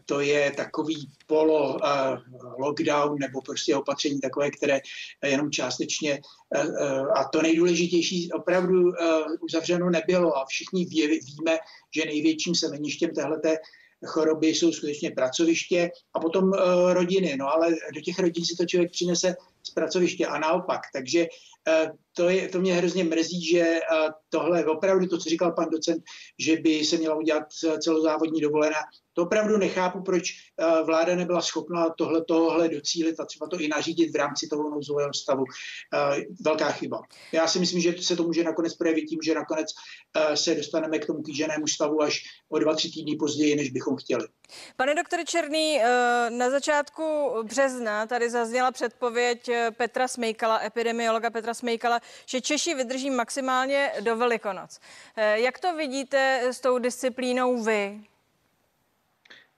to 0.05 0.19
je 0.19 0.51
takový 0.51 1.09
polo 1.27 1.73
uh, 1.73 1.79
lockdown 2.59 3.17
nebo 3.19 3.41
prostě 3.41 3.75
opatření 3.75 4.19
takové, 4.19 4.51
které 4.51 4.79
jenom 5.25 5.51
částečně 5.51 6.21
uh, 6.55 7.17
a 7.17 7.29
to 7.33 7.41
nejdůležitější 7.41 8.31
opravdu 8.31 8.91
uzavřeno 9.41 9.89
nebylo 9.89 10.37
a 10.37 10.45
všichni 10.45 10.85
ví, 10.85 11.07
víme, 11.07 11.57
že 11.95 12.05
největším 12.05 12.55
semeništěm 12.55 13.09
téhleté 13.09 13.57
choroby 14.05 14.47
jsou 14.47 14.71
skutečně 14.71 15.11
pracoviště 15.11 15.91
a 16.13 16.19
potom 16.19 16.51
rodiny. 16.93 17.37
No 17.37 17.47
ale 17.53 17.69
do 17.95 18.01
těch 18.01 18.19
rodin 18.19 18.45
si 18.45 18.55
to 18.55 18.65
člověk 18.65 18.91
přinese 18.91 19.35
z 19.63 19.69
pracoviště 19.69 20.25
a 20.25 20.39
naopak. 20.39 20.81
Takže 20.93 21.25
uh, 21.25 21.89
to, 22.15 22.29
je, 22.29 22.49
to 22.49 22.59
mě 22.59 22.73
hrozně 22.73 23.03
mrzí, 23.03 23.45
že 23.45 23.79
uh, 23.91 24.09
tohle 24.29 24.65
opravdu 24.65 25.07
to, 25.07 25.17
co 25.17 25.29
říkal 25.29 25.51
pan 25.51 25.69
docent, 25.69 26.03
že 26.39 26.57
by 26.57 26.85
se 26.85 26.97
měla 26.97 27.15
udělat 27.15 27.43
celozávodní 27.79 28.41
dovolená, 28.41 28.77
to 29.13 29.23
opravdu 29.23 29.57
nechápu, 29.57 30.01
proč 30.01 30.23
vláda 30.85 31.15
nebyla 31.15 31.41
schopna 31.41 31.89
tohle, 31.97 32.25
tohle 32.25 32.69
docílit 32.69 33.19
a 33.19 33.25
třeba 33.25 33.47
to 33.47 33.59
i 33.59 33.67
nařídit 33.67 34.11
v 34.11 34.15
rámci 34.15 34.47
toho 34.47 34.69
nouzového 34.69 35.13
stavu. 35.13 35.43
Velká 36.45 36.71
chyba. 36.71 37.01
Já 37.31 37.47
si 37.47 37.59
myslím, 37.59 37.81
že 37.81 37.93
se 37.99 38.15
to 38.15 38.23
může 38.23 38.43
nakonec 38.43 38.75
projevit 38.75 39.05
tím, 39.05 39.19
že 39.23 39.33
nakonec 39.33 39.67
se 40.35 40.55
dostaneme 40.55 40.99
k 40.99 41.05
tomu 41.05 41.21
kýženému 41.21 41.67
stavu 41.67 42.01
až 42.01 42.21
o 42.49 42.59
dva, 42.59 42.75
tři 42.75 42.91
týdny 42.91 43.15
později, 43.15 43.55
než 43.55 43.69
bychom 43.69 43.95
chtěli. 43.95 44.27
Pane 44.75 44.95
doktore 44.95 45.25
Černý, 45.25 45.81
na 46.29 46.49
začátku 46.49 47.33
března 47.43 48.05
tady 48.05 48.29
zazněla 48.29 48.71
předpověď 48.71 49.49
Petra 49.71 50.07
Smejkala, 50.07 50.63
epidemiologa 50.63 51.29
Petra 51.29 51.53
Smejkala, 51.53 51.99
že 52.25 52.41
Češi 52.41 52.73
vydrží 52.73 53.09
maximálně 53.09 53.91
do 53.99 54.15
Velikonoc. 54.15 54.79
Jak 55.33 55.59
to 55.59 55.75
vidíte 55.75 56.41
s 56.43 56.59
tou 56.59 56.77
disciplínou 56.79 57.63
vy? 57.63 58.01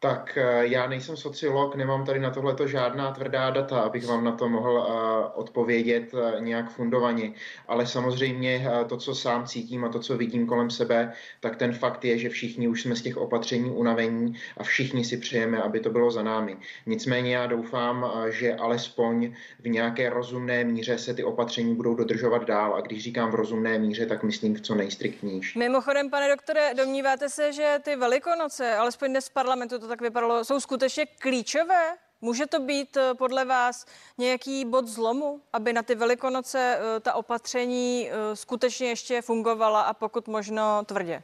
Tak 0.03 0.37
eh, 0.37 0.67
já 0.67 0.87
nejsem 0.87 1.17
sociolog, 1.17 1.75
nemám 1.75 2.05
tady 2.05 2.19
na 2.19 2.29
tohleto 2.29 2.67
žádná 2.67 3.11
tvrdá 3.11 3.49
data, 3.49 3.81
abych 3.81 4.05
vám 4.05 4.23
na 4.23 4.31
to 4.31 4.49
mohl 4.49 4.87
eh, 4.87 5.31
odpovědět 5.33 6.13
eh, 6.13 6.41
nějak 6.41 6.69
fundovaně. 6.69 7.33
Ale 7.67 7.87
samozřejmě 7.87 8.67
to, 8.89 8.97
co 8.97 9.15
sám 9.15 9.45
cítím 9.45 9.85
a 9.85 9.89
to, 9.89 9.99
co 9.99 10.17
vidím 10.17 10.47
kolem 10.47 10.69
sebe, 10.69 11.13
tak 11.39 11.55
ten 11.55 11.73
fakt 11.73 12.05
je, 12.05 12.17
že 12.17 12.29
všichni 12.29 12.67
už 12.67 12.81
jsme 12.81 12.95
z 12.95 13.01
těch 13.01 13.17
opatření 13.17 13.69
unavení 13.69 14.35
a 14.57 14.63
všichni 14.63 15.05
si 15.05 15.17
přejeme, 15.17 15.61
aby 15.61 15.79
to 15.79 15.89
bylo 15.89 16.11
za 16.11 16.23
námi. 16.23 16.57
Nicméně 16.85 17.35
já 17.35 17.47
doufám, 17.47 18.11
že 18.29 18.55
alespoň 18.55 19.33
v 19.59 19.69
nějaké 19.69 20.09
rozumné 20.09 20.63
míře 20.63 20.97
se 20.97 21.13
ty 21.13 21.23
opatření 21.23 21.75
budou 21.75 21.95
dodržovat 21.95 22.47
dál. 22.47 22.75
A 22.75 22.81
když 22.81 23.03
říkám 23.03 23.31
v 23.31 23.35
rozumné 23.35 23.79
míře, 23.79 24.05
tak 24.05 24.23
myslím 24.23 24.55
v 24.55 24.61
co 24.61 24.75
nejstriktnější. 24.75 25.59
Mimochodem, 25.59 26.09
pane 26.09 26.29
doktore, 26.29 26.73
domníváte 26.73 27.29
se, 27.29 27.53
že 27.53 27.77
ty 27.81 27.95
velikonoce, 27.95 28.75
alespoň 28.75 29.09
dnes 29.09 29.29
parlamentu 29.29 29.79
to 29.79 29.90
tak 29.91 30.01
vypadalo, 30.01 30.45
jsou 30.45 30.59
skutečně 30.59 31.05
klíčové? 31.05 31.97
Může 32.21 32.47
to 32.47 32.59
být 32.59 32.97
eh, 32.97 33.13
podle 33.13 33.45
vás 33.45 33.85
nějaký 34.17 34.65
bod 34.65 34.87
zlomu, 34.87 35.41
aby 35.53 35.73
na 35.73 35.83
ty 35.83 35.95
velikonoce 35.95 36.79
eh, 36.79 36.99
ta 36.99 37.13
opatření 37.13 38.09
eh, 38.09 38.35
skutečně 38.35 38.87
ještě 38.87 39.21
fungovala 39.21 39.81
a 39.81 39.93
pokud 39.93 40.27
možno 40.27 40.83
tvrdě? 40.85 41.23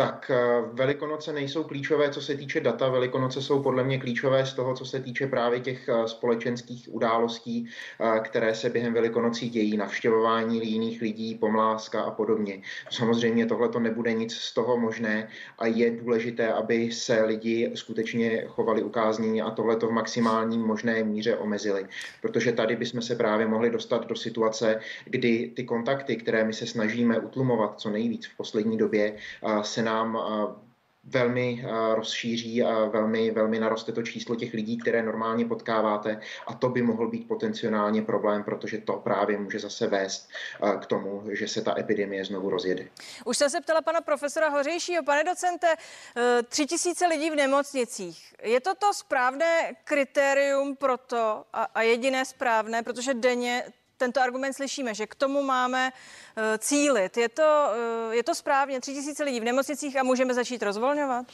Tak 0.00 0.30
eh, 0.30 0.62
Velikonoce 0.72 1.32
nejsou 1.32 1.64
klíčové, 1.64 2.10
co 2.10 2.22
se 2.22 2.34
týče 2.34 2.60
data. 2.60 2.88
Velikonoce 2.88 3.42
jsou 3.42 3.62
podle 3.62 3.84
mě 3.84 3.98
klíčové 3.98 4.46
z 4.46 4.52
toho, 4.52 4.74
co 4.74 4.84
se 4.84 5.00
týče 5.00 5.26
právě 5.26 5.60
těch 5.60 5.88
eh, 5.88 6.08
společenských 6.08 6.94
událostí, 6.94 7.68
eh, 8.00 8.20
které 8.20 8.54
se 8.54 8.70
během 8.70 8.94
Velikonocí 8.94 9.50
dějí, 9.50 9.76
navštěvování 9.76 10.70
jiných 10.70 11.02
lidí, 11.02 11.34
pomláska 11.34 12.02
a 12.02 12.10
podobně. 12.10 12.62
Samozřejmě 12.90 13.46
tohle 13.46 13.68
to 13.68 13.80
nebude 13.80 14.12
nic 14.12 14.34
z 14.34 14.54
toho 14.54 14.76
možné 14.76 15.28
a 15.58 15.66
je 15.66 15.90
důležité, 15.90 16.52
aby 16.52 16.92
se 16.92 17.24
lidi 17.24 17.70
skutečně 17.74 18.44
chovali 18.48 18.82
ukáznění 18.82 19.42
a 19.42 19.50
tohle 19.50 19.76
to 19.76 19.88
v 19.88 19.92
maximální 19.92 20.58
možné 20.58 21.04
míře 21.04 21.36
omezili. 21.36 21.86
Protože 22.22 22.52
tady 22.52 22.76
bychom 22.76 23.02
se 23.02 23.16
právě 23.16 23.46
mohli 23.46 23.70
dostat 23.70 24.06
do 24.06 24.16
situace, 24.16 24.80
kdy 25.04 25.52
ty 25.56 25.64
kontakty, 25.64 26.16
které 26.16 26.44
my 26.44 26.52
se 26.52 26.66
snažíme 26.66 27.18
utlumovat 27.18 27.80
co 27.80 27.90
nejvíc 27.90 28.26
v 28.26 28.36
poslední 28.36 28.78
době, 28.78 29.16
se 29.62 29.89
nám 29.90 30.18
velmi 31.04 31.64
rozšíří 31.94 32.62
a 32.62 32.84
velmi, 32.84 33.30
velmi 33.30 33.60
naroste 33.60 33.92
to 33.92 34.02
číslo 34.02 34.36
těch 34.36 34.54
lidí, 34.54 34.78
které 34.78 35.02
normálně 35.02 35.44
potkáváte 35.44 36.20
a 36.46 36.54
to 36.54 36.68
by 36.68 36.82
mohl 36.82 37.08
být 37.08 37.28
potenciálně 37.28 38.02
problém, 38.02 38.44
protože 38.44 38.78
to 38.78 38.92
právě 38.92 39.38
může 39.38 39.58
zase 39.58 39.86
vést 39.86 40.28
k 40.80 40.86
tomu, 40.86 41.22
že 41.32 41.48
se 41.48 41.62
ta 41.62 41.78
epidemie 41.78 42.24
znovu 42.24 42.50
rozjede. 42.50 42.88
Už 43.24 43.36
jsem 43.36 43.50
se 43.50 43.60
ptala 43.60 43.82
pana 43.82 44.00
profesora 44.00 44.48
Hořejšího. 44.48 45.02
Pane 45.02 45.24
docente, 45.24 45.66
tři 46.48 46.66
tisíce 46.66 47.06
lidí 47.06 47.30
v 47.30 47.34
nemocnicích. 47.34 48.34
Je 48.42 48.60
to 48.60 48.74
to 48.74 48.94
správné 48.94 49.72
kritérium 49.84 50.76
pro 50.76 50.96
to 50.96 51.44
a, 51.52 51.62
a 51.74 51.82
jediné 51.82 52.24
správné, 52.24 52.82
protože 52.82 53.14
denně 53.14 53.64
tento 54.00 54.20
argument 54.20 54.56
slyšíme, 54.56 54.94
že 54.96 55.06
k 55.06 55.14
tomu 55.14 55.42
máme 55.44 55.92
uh, 55.92 56.42
cílit. 56.58 57.16
Je 57.16 57.28
to, 57.28 57.44
uh, 58.08 58.14
je 58.14 58.24
to 58.24 58.34
správně, 58.34 58.80
tři 58.80 58.94
tisíce 58.94 59.24
lidí 59.24 59.40
v 59.40 59.44
nemocnicích 59.44 59.96
a 59.96 60.02
můžeme 60.02 60.34
začít 60.34 60.62
rozvolňovat? 60.62 61.26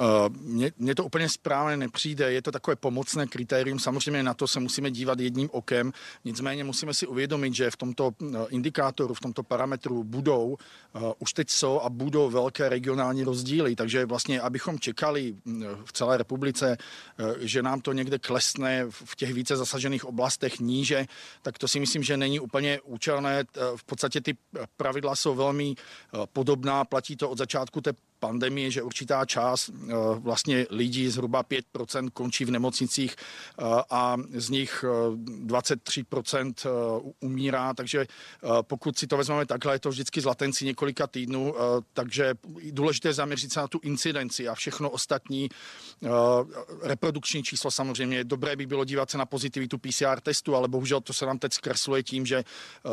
Eh, 0.00 0.28
mně, 0.40 0.72
mně 0.78 0.94
to 0.94 1.04
úplně 1.04 1.28
správně 1.28 1.76
nepřijde, 1.76 2.32
je 2.32 2.42
to 2.42 2.52
takové 2.52 2.76
pomocné 2.76 3.26
kritérium, 3.26 3.78
samozřejmě 3.78 4.22
na 4.22 4.34
to 4.34 4.48
se 4.48 4.60
musíme 4.60 4.90
dívat 4.90 5.20
jedním 5.20 5.48
okem, 5.52 5.92
nicméně 6.24 6.64
musíme 6.64 6.94
si 6.94 7.06
uvědomit, 7.06 7.54
že 7.54 7.70
v 7.70 7.76
tomto 7.76 8.10
eh, 8.22 8.36
indikátoru, 8.48 9.14
v 9.14 9.20
tomto 9.20 9.42
parametru 9.42 10.04
budou, 10.04 10.56
uh, 10.92 11.12
už 11.18 11.32
teď 11.32 11.50
jsou 11.50 11.80
a 11.80 11.90
budou 11.90 12.30
velké 12.30 12.68
regionální 12.68 13.24
rozdíly, 13.24 13.76
takže 13.76 14.06
vlastně, 14.06 14.40
abychom 14.40 14.78
čekali 14.78 15.34
v 15.84 15.92
celé 15.92 16.16
republice, 16.16 16.76
že 17.38 17.62
nám 17.62 17.80
to 17.80 17.92
někde 17.92 18.18
klesne 18.18 18.84
v 18.90 19.16
těch 19.16 19.34
více 19.34 19.56
zasažených 19.56 20.04
oblastech 20.04 20.60
níže, 20.60 21.06
tak 21.42 21.58
to 21.58 21.68
si 21.68 21.80
myslím, 21.80 22.02
že 22.02 22.16
není 22.16 22.40
úplně 22.40 22.80
účelné. 22.80 23.44
V 23.76 23.84
podstatě 23.84 24.20
ty 24.20 24.36
pravidla 24.76 25.16
jsou 25.16 25.34
velmi 25.34 25.74
podobná, 26.32 26.84
platí 26.84 27.16
to 27.16 27.30
od 27.30 27.38
začátku 27.38 27.80
té 27.80 27.92
pandemie, 28.20 28.70
že 28.70 28.82
určitá 28.82 29.24
část 29.24 29.70
eh, 29.70 29.94
vlastně 30.18 30.66
lidí, 30.70 31.08
zhruba 31.08 31.42
5% 31.42 32.10
končí 32.12 32.44
v 32.44 32.50
nemocnicích 32.50 33.16
eh, 33.16 33.64
a 33.90 34.16
z 34.34 34.50
nich 34.50 34.84
23% 34.84 36.52
eh, 36.66 36.70
umírá, 37.20 37.74
takže 37.74 38.06
pokud 38.62 38.98
si 38.98 39.06
to 39.06 39.16
vezmeme 39.16 39.46
takhle, 39.46 39.74
je 39.74 39.78
to 39.78 39.88
vždycky 39.88 40.20
z 40.20 40.24
latenci 40.24 40.64
několika 40.64 41.06
týdnů, 41.06 41.54
takže 41.92 42.34
důležité 42.70 43.12
zaměřit 43.12 43.52
se 43.52 43.60
na 43.60 43.68
tu 43.68 43.80
incidenci 43.82 44.48
a 44.48 44.54
všechno 44.54 44.90
ostatní 44.90 45.48
reprodukční 46.82 47.42
číslo 47.42 47.70
samozřejmě. 47.70 48.24
Dobré 48.24 48.56
by 48.56 48.66
bylo 48.66 48.84
dívat 48.84 49.10
se 49.10 49.18
na 49.18 49.26
pozitivitu 49.26 49.78
PCR 49.78 50.20
testu, 50.20 50.56
ale 50.56 50.68
bohužel 50.68 51.00
to 51.00 51.12
se 51.12 51.26
nám 51.26 51.38
teď 51.38 51.52
zkresluje 51.52 52.02
tím, 52.02 52.26
že 52.26 52.44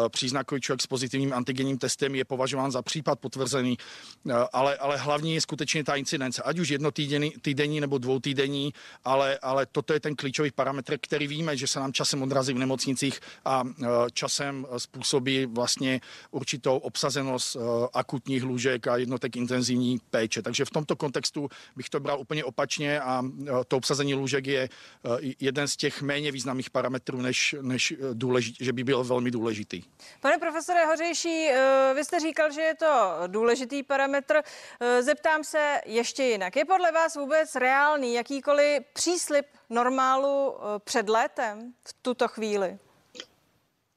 příznakový 0.10 0.62
člověk 0.62 0.82
s 0.82 0.88
pozitivním 0.88 1.34
antigenním 1.34 1.78
testem 1.78 2.16
je 2.16 2.26
považován 2.26 2.72
za 2.72 2.82
případ 2.82 3.20
potvrzený, 3.20 3.78
ale, 4.54 4.78
ale 4.78 4.98
hlavně 4.98 5.17
hlavní 5.18 5.34
je 5.34 5.42
skutečně 5.42 5.84
ta 5.84 5.96
incidence, 5.96 6.44
ať 6.44 6.60
už 6.60 6.70
jednotýdenní 6.70 7.34
týdenní 7.42 7.82
nebo 7.82 7.98
dvoutýdenní, 7.98 8.74
ale, 9.06 9.40
ale 9.42 9.66
toto 9.66 9.94
je 9.94 10.00
ten 10.00 10.16
klíčový 10.16 10.52
parametr, 10.52 10.98
který 11.02 11.28
víme, 11.28 11.58
že 11.58 11.68
se 11.68 11.80
nám 11.80 11.94
časem 11.94 12.22
odrazí 12.22 12.54
v 12.54 12.58
nemocnicích 12.58 13.20
a 13.46 13.64
e, 13.66 13.86
časem 14.14 14.68
způsobí 14.78 15.46
vlastně 15.46 16.02
určitou 16.32 16.78
obsazenost 16.78 17.56
e, 17.56 17.60
akutních 17.94 18.44
lůžek 18.44 18.88
a 18.88 18.98
jednotek 18.98 19.36
intenzivní 19.36 19.98
péče. 20.10 20.42
Takže 20.42 20.66
v 20.66 20.70
tomto 20.70 20.96
kontextu 20.96 21.50
bych 21.76 21.90
to 21.90 22.00
bral 22.00 22.20
úplně 22.20 22.44
opačně 22.44 23.02
a 23.02 23.26
e, 23.26 23.66
to 23.68 23.78
obsazení 23.78 24.14
lůžek 24.14 24.48
je 24.48 24.70
jeden 25.40 25.68
z 25.68 25.76
těch 25.78 26.02
méně 26.02 26.32
významných 26.32 26.70
parametrů, 26.70 27.22
než, 27.22 27.56
než 27.62 27.94
důležitý, 28.14 28.66
že 28.66 28.74
by 28.74 28.84
byl 28.84 29.04
velmi 29.04 29.32
důležitý. 29.32 29.84
Pane 30.22 30.38
profesore 30.38 30.86
Hořejší, 30.86 31.50
vy 31.96 32.06
jste 32.06 32.20
říkal, 32.20 32.52
že 32.52 32.62
je 32.62 32.76
to 32.76 33.18
důležitý 33.28 33.84
parametr. 33.84 34.42
Zeptám 35.08 35.44
se 35.44 35.82
ještě 35.86 36.24
jinak. 36.24 36.56
Je 36.56 36.66
podle 36.66 36.92
vás 36.92 37.16
vůbec 37.16 37.56
reálný 37.56 38.14
jakýkoliv 38.14 38.84
příslip 38.94 39.46
normálu 39.70 40.58
eh, 40.58 40.80
před 40.80 41.10
létem 41.10 41.74
v 41.88 41.94
tuto 42.02 42.28
chvíli? 42.28 42.80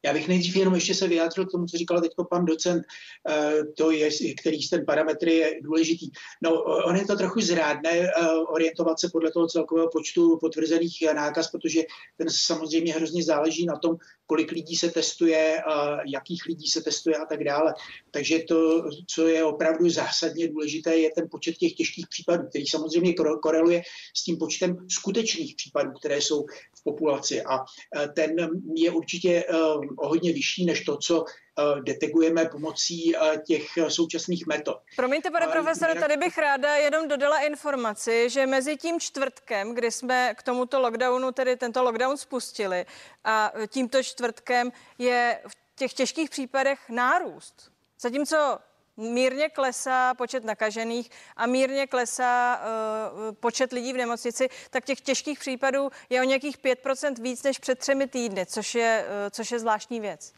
Já 0.05 0.13
bych 0.13 0.29
nejdřív 0.29 0.57
jenom 0.57 0.75
ještě 0.75 0.95
se 0.95 1.09
vyjádřil 1.09 1.47
k 1.47 1.51
tomu, 1.51 1.67
co 1.67 1.77
říkal 1.77 2.01
teď 2.01 2.11
pan 2.31 2.45
docent, 2.45 2.83
eh, 3.29 3.63
to 3.77 3.91
je, 3.91 4.09
který 4.41 4.69
ten 4.69 4.87
parametr 4.87 5.29
je 5.29 5.61
důležitý. 5.63 6.11
No, 6.43 6.63
on 6.63 6.97
je 6.97 7.07
to 7.07 7.17
trochu 7.17 7.41
zrádné 7.41 7.91
eh, 7.91 8.11
orientovat 8.49 9.01
se 9.01 9.09
podle 9.13 9.31
toho 9.31 9.47
celkového 9.47 9.89
počtu 9.93 10.39
potvrzených 10.41 11.05
nákaz, 11.15 11.51
protože 11.51 11.81
ten 12.17 12.27
samozřejmě 12.31 12.93
hrozně 12.93 13.25
záleží 13.25 13.67
na 13.67 13.77
tom, 13.77 13.97
kolik 14.31 14.51
lidí 14.51 14.77
se 14.77 14.91
testuje, 14.91 15.59
jakých 16.07 16.47
lidí 16.47 16.67
se 16.67 16.81
testuje 16.81 17.17
a 17.17 17.27
tak 17.27 17.45
dále. 17.45 17.75
Takže 18.11 18.39
to, 18.49 18.85
co 19.07 19.29
je 19.29 19.45
opravdu 19.45 19.91
zásadně 19.91 20.49
důležité, 20.49 20.97
je 20.97 21.11
ten 21.15 21.29
počet 21.31 21.57
těch 21.57 21.73
těžkých 21.73 22.07
případů, 22.09 22.47
který 22.49 22.67
samozřejmě 22.67 23.15
koreluje 23.43 23.83
s 24.17 24.25
tím 24.25 24.37
počtem 24.37 24.87
skutečných 24.91 25.55
případů, 25.57 25.91
které 25.99 26.17
jsou 26.17 26.47
v 26.81 26.85
populaci. 26.85 27.43
A 27.43 27.65
e, 27.97 28.09
ten 28.09 28.37
je 28.75 28.91
určitě 28.91 29.45
e, 29.49 29.57
o 29.97 30.09
hodně 30.09 30.33
vyšší 30.33 30.65
než 30.65 30.85
to, 30.85 30.97
co 30.97 31.25
e, 31.25 31.81
detegujeme 31.81 32.45
pomocí 32.45 33.15
těch 33.47 33.67
současných 33.89 34.47
metod. 34.47 34.77
Promiňte, 34.97 35.31
pane 35.31 35.47
profesore, 35.47 35.95
tady 35.95 36.17
bych 36.17 36.39
ráda 36.39 36.77
jenom 36.77 37.09
dodala 37.09 37.41
informaci, 37.41 38.31
že 38.31 38.47
mezi 38.47 38.77
tím 38.77 39.01
čtvrtkem, 39.01 39.75
kdy 39.75 39.91
jsme 39.91 40.35
k 40.35 40.43
tomuto 40.43 40.81
lockdownu, 40.81 41.33
tedy 41.33 41.57
tento 41.57 41.83
lockdown 41.83 42.17
spustili, 42.17 42.87
a 43.25 43.53
tímto 43.67 44.03
čtvrtkem 44.03 44.73
je 44.99 45.41
v 45.49 45.57
těch 45.77 45.93
těžkých 45.93 46.31
případech 46.31 46.79
nárůst. 46.89 47.71
Zatímco 48.01 48.59
mírně 48.97 49.49
klesá 49.49 50.15
počet 50.15 50.45
nakažených 50.45 51.11
a 51.37 51.47
mírně 51.47 51.87
klesá 51.87 52.61
uh, 52.61 53.35
počet 53.35 53.73
lidí 53.73 53.93
v 53.93 53.97
nemocnici, 53.97 54.49
tak 54.71 54.85
těch 54.85 55.01
těžkých 55.01 55.39
případů 55.39 55.91
je 56.11 56.21
o 56.21 56.25
nějakých 56.25 56.59
5% 56.59 57.23
víc 57.23 57.43
než 57.43 57.59
před 57.59 57.79
třemi 57.79 58.07
týdny, 58.07 58.47
což 58.47 58.75
je, 58.75 59.05
uh, 59.07 59.31
což 59.31 59.51
je 59.51 59.59
zvláštní 59.59 60.01
věc. 60.01 60.33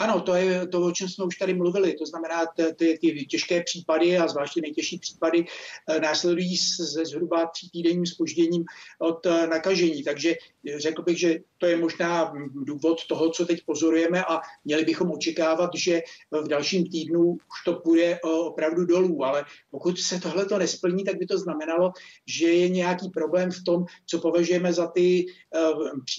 Ano, 0.00 0.20
to 0.20 0.34
je 0.34 0.66
to, 0.66 0.82
o 0.82 0.92
čem 0.92 1.08
jsme 1.08 1.24
už 1.24 1.36
tady 1.36 1.54
mluvili. 1.54 1.94
To 1.94 2.06
znamená, 2.06 2.46
ty, 2.76 2.98
ty 2.98 3.26
těžké 3.26 3.62
případy 3.62 4.18
a 4.18 4.28
zvláště 4.28 4.60
nejtěžší 4.60 4.98
případy 4.98 5.44
eh, 5.88 6.00
následují 6.00 6.56
se 6.56 7.04
zhruba 7.04 7.46
tří 7.46 7.70
týdenním 7.70 8.06
spožděním 8.06 8.64
od 8.98 9.26
eh, 9.26 9.46
nakažení. 9.46 10.02
Takže 10.02 10.34
řekl 10.76 11.02
bych, 11.02 11.18
že 11.18 11.38
to 11.58 11.66
je 11.66 11.76
možná 11.76 12.32
důvod 12.54 13.06
toho, 13.06 13.30
co 13.30 13.46
teď 13.46 13.64
pozorujeme 13.66 14.24
a 14.24 14.40
měli 14.64 14.84
bychom 14.84 15.10
očekávat, 15.10 15.70
že 15.74 16.02
v 16.30 16.48
dalším 16.48 16.90
týdnu 16.90 17.30
už 17.30 17.64
to 17.64 17.74
půjde 17.74 18.04
eh, 18.04 18.18
opravdu 18.28 18.84
dolů. 18.86 19.24
Ale 19.24 19.44
pokud 19.70 19.98
se 19.98 20.20
tohle 20.20 20.46
to 20.46 20.58
nesplní, 20.58 21.04
tak 21.04 21.18
by 21.18 21.26
to 21.26 21.38
znamenalo, 21.38 21.92
že 22.26 22.46
je 22.46 22.68
nějaký 22.68 23.08
problém 23.08 23.50
v 23.50 23.64
tom, 23.64 23.84
co 24.06 24.18
považujeme 24.18 24.72
za 24.72 24.86
ty 24.86 25.26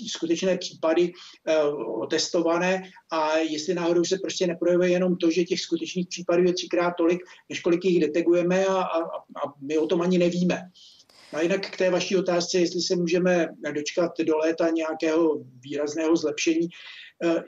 skutečné 0.08 0.58
případy 0.58 1.12
otestované 2.02 2.82
a 3.12 3.38
jestli 3.38 3.69
náhodou 3.76 4.04
se 4.04 4.18
prostě 4.22 4.48
neprojevuje 4.48 4.90
jenom 4.90 5.18
to, 5.18 5.32
že 5.32 5.44
těch 5.44 5.60
skutečných 5.62 6.08
případů 6.08 6.44
je 6.44 6.54
třikrát 6.54 6.92
tolik, 6.92 7.22
než 7.50 7.60
kolik 7.60 7.86
jich 7.86 8.00
detegujeme 8.00 8.66
a, 8.66 8.82
a, 8.82 8.98
a 9.16 9.54
my 9.62 9.78
o 9.78 9.88
tom 9.88 10.02
ani 10.02 10.18
nevíme. 10.18 10.62
A 11.34 11.42
jinak 11.42 11.70
k 11.72 11.78
té 11.78 11.90
vaší 11.90 12.18
otázce, 12.18 12.60
jestli 12.60 12.82
se 12.82 12.96
můžeme 12.96 13.48
dočkat 13.74 14.12
do 14.24 14.38
léta 14.38 14.70
nějakého 14.70 15.44
výrazného 15.60 16.16
zlepšení, 16.16 16.68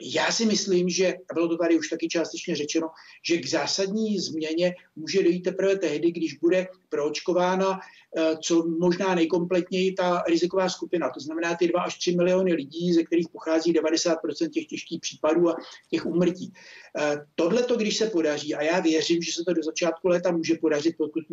já 0.00 0.32
si 0.32 0.46
myslím, 0.46 0.88
že, 0.88 1.14
a 1.30 1.34
bylo 1.34 1.48
to 1.48 1.56
tady 1.56 1.78
už 1.78 1.88
taky 1.88 2.08
částečně 2.08 2.56
řečeno, 2.56 2.88
že 3.28 3.36
k 3.36 3.48
zásadní 3.48 4.18
změně 4.18 4.74
může 4.96 5.22
dojít 5.22 5.42
teprve 5.42 5.78
tehdy, 5.78 6.10
když 6.10 6.34
bude 6.34 6.66
proočkována 6.88 7.80
eh, 8.16 8.36
co 8.44 8.66
možná 8.66 9.14
nejkompletněji 9.14 9.92
ta 9.92 10.22
riziková 10.28 10.68
skupina. 10.68 11.10
To 11.10 11.20
znamená 11.20 11.56
ty 11.56 11.68
2 11.68 11.82
až 11.82 11.98
3 11.98 12.16
miliony 12.16 12.52
lidí, 12.52 12.92
ze 12.92 13.02
kterých 13.02 13.28
pochází 13.32 13.72
90% 13.72 14.50
těch 14.50 14.66
těžkých 14.66 15.00
případů 15.00 15.48
a 15.48 15.56
těch 15.90 16.06
úmrtí. 16.06 16.52
Eh, 16.98 17.16
Tohle 17.34 17.62
to, 17.62 17.76
když 17.76 17.96
se 17.96 18.06
podaří, 18.06 18.54
a 18.54 18.62
já 18.62 18.80
věřím, 18.80 19.22
že 19.22 19.32
se 19.32 19.42
to 19.46 19.52
do 19.52 19.62
začátku 19.62 20.08
léta 20.08 20.30
může 20.32 20.54
podařit, 20.54 20.94
pokud 20.98 21.24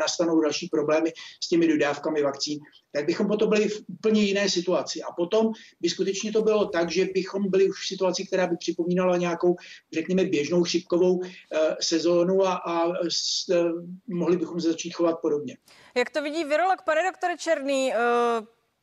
nastanou 0.00 0.40
další 0.40 0.68
problémy 0.68 1.12
s 1.44 1.48
těmi 1.48 1.68
dodávkami 1.68 2.22
vakcín, 2.22 2.58
tak 2.92 3.06
bychom 3.06 3.28
potom 3.28 3.48
byli 3.48 3.68
v 3.68 3.82
úplně 3.88 4.22
jiné 4.22 4.48
situaci. 4.48 5.02
A 5.02 5.12
potom 5.12 5.52
by 5.80 5.88
skutečně 5.88 6.32
to 6.32 6.42
bylo 6.42 6.66
tak, 6.66 6.90
že 6.90 7.08
bychom 7.14 7.50
byli 7.50 7.68
už 7.68 7.85
situaci, 7.86 8.26
která 8.26 8.46
by 8.46 8.56
připomínala 8.56 9.16
nějakou, 9.16 9.56
řekněme, 9.92 10.24
běžnou 10.24 10.62
chřipkovou 10.62 11.20
sezónu 11.80 12.46
a, 12.46 12.54
a 12.54 12.92
s, 13.08 13.46
mohli 14.08 14.36
bychom 14.36 14.60
se 14.60 14.68
začít 14.68 14.90
chovat 14.90 15.18
podobně. 15.22 15.56
Jak 15.94 16.10
to 16.10 16.22
vidí 16.22 16.44
virolog, 16.44 16.82
pane 16.82 17.02
doktore 17.02 17.36
Černý? 17.36 17.92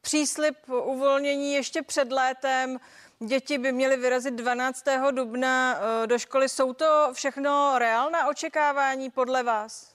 Příslip 0.01 0.55
uvolnění 0.67 1.53
ještě 1.53 1.81
před 1.81 2.11
létem, 2.11 2.79
Děti 3.27 3.57
by 3.57 3.71
měly 3.71 3.97
vyrazit 3.97 4.33
12. 4.33 4.83
dubna 5.11 5.79
do 6.05 6.19
školy. 6.19 6.49
Jsou 6.49 6.73
to 6.73 7.09
všechno 7.13 7.79
reálná 7.79 8.27
očekávání 8.27 9.09
podle 9.09 9.43
vás? 9.43 9.92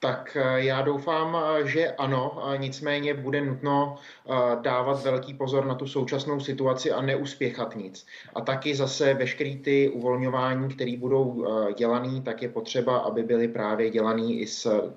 Tak 0.00 0.36
eh, 0.36 0.64
já 0.64 0.82
doufám, 0.82 1.36
eh, 1.36 1.66
že 1.68 1.92
ano, 1.92 2.42
nicméně 2.56 3.14
bude 3.14 3.40
nutno 3.40 3.96
eh, 3.96 4.32
dávat 4.62 5.02
velký 5.02 5.34
pozor 5.34 5.66
na 5.66 5.74
tu 5.74 5.86
současnou 5.86 6.40
situaci 6.40 6.92
a 6.92 7.00
neuspěchat 7.00 7.76
nic. 7.76 8.06
A 8.34 8.40
taky 8.40 8.74
zase 8.74 9.14
veškerý 9.14 9.56
ty 9.56 9.88
uvolňování, 9.88 10.68
které 10.68 10.96
budou 10.96 11.46
dělaný, 11.78 12.22
tak 12.22 12.42
je 12.42 12.48
potřeba, 12.48 12.98
aby 12.98 13.22
byly 13.22 13.48
právě 13.48 13.90
dělaný 13.90 14.40
i 14.40 14.46
s 14.46 14.92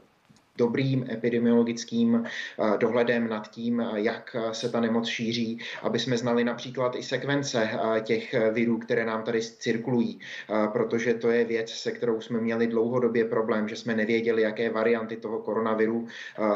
dobrým 0.60 1.06
epidemiologickým 1.12 2.24
eh, 2.24 2.78
dohledem 2.78 3.28
nad 3.28 3.48
tím, 3.48 3.82
eh, 3.82 3.86
jak 3.94 4.36
se 4.52 4.70
ta 4.70 4.80
nemoc 4.80 5.08
šíří, 5.08 5.60
aby 5.82 6.00
jsme 6.00 6.18
znali 6.18 6.44
například 6.44 6.96
i 6.96 7.04
sekvence 7.04 7.70
eh, 7.72 8.02
těch 8.02 8.36
virů, 8.52 8.78
které 8.78 9.06
nám 9.06 9.24
tady 9.24 9.42
cirkulují, 9.42 10.20
protože 10.74 11.14
to 11.14 11.30
je 11.30 11.46
věc, 11.46 11.70
se 11.70 11.92
kterou 11.92 12.22
jsme 12.22 12.42
měli 12.42 12.68
dlouhodobě 12.68 13.26
problém, 13.26 13.68
že 13.68 13.76
jsme 13.76 13.96
nevěděli, 13.96 14.42
jaké 14.42 14.70
varianty 14.70 15.18
toho 15.18 15.40
koronaviru 15.40 16.08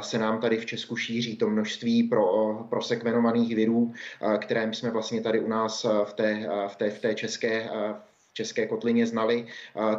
se 0.02 0.18
nám 0.18 0.40
tady 0.40 0.58
v 0.58 0.66
Česku 0.66 0.96
šíří. 0.96 1.38
To 1.38 1.50
množství 1.50 2.04
pro, 2.04 2.56
pro 2.70 2.82
sekvenovaných 2.82 3.56
virů, 3.56 3.94
které 4.38 4.74
jsme 4.74 4.92
vlastně 4.92 5.22
tady 5.22 5.40
u 5.40 5.48
nás 5.48 5.86
v 6.04 6.14
té, 6.14 6.50
v 6.68 6.76
té, 6.76 6.90
v 6.90 7.00
té 7.00 7.16
české 7.16 7.70
české 8.34 8.68
kotlině 8.68 9.08
znali, 9.08 9.48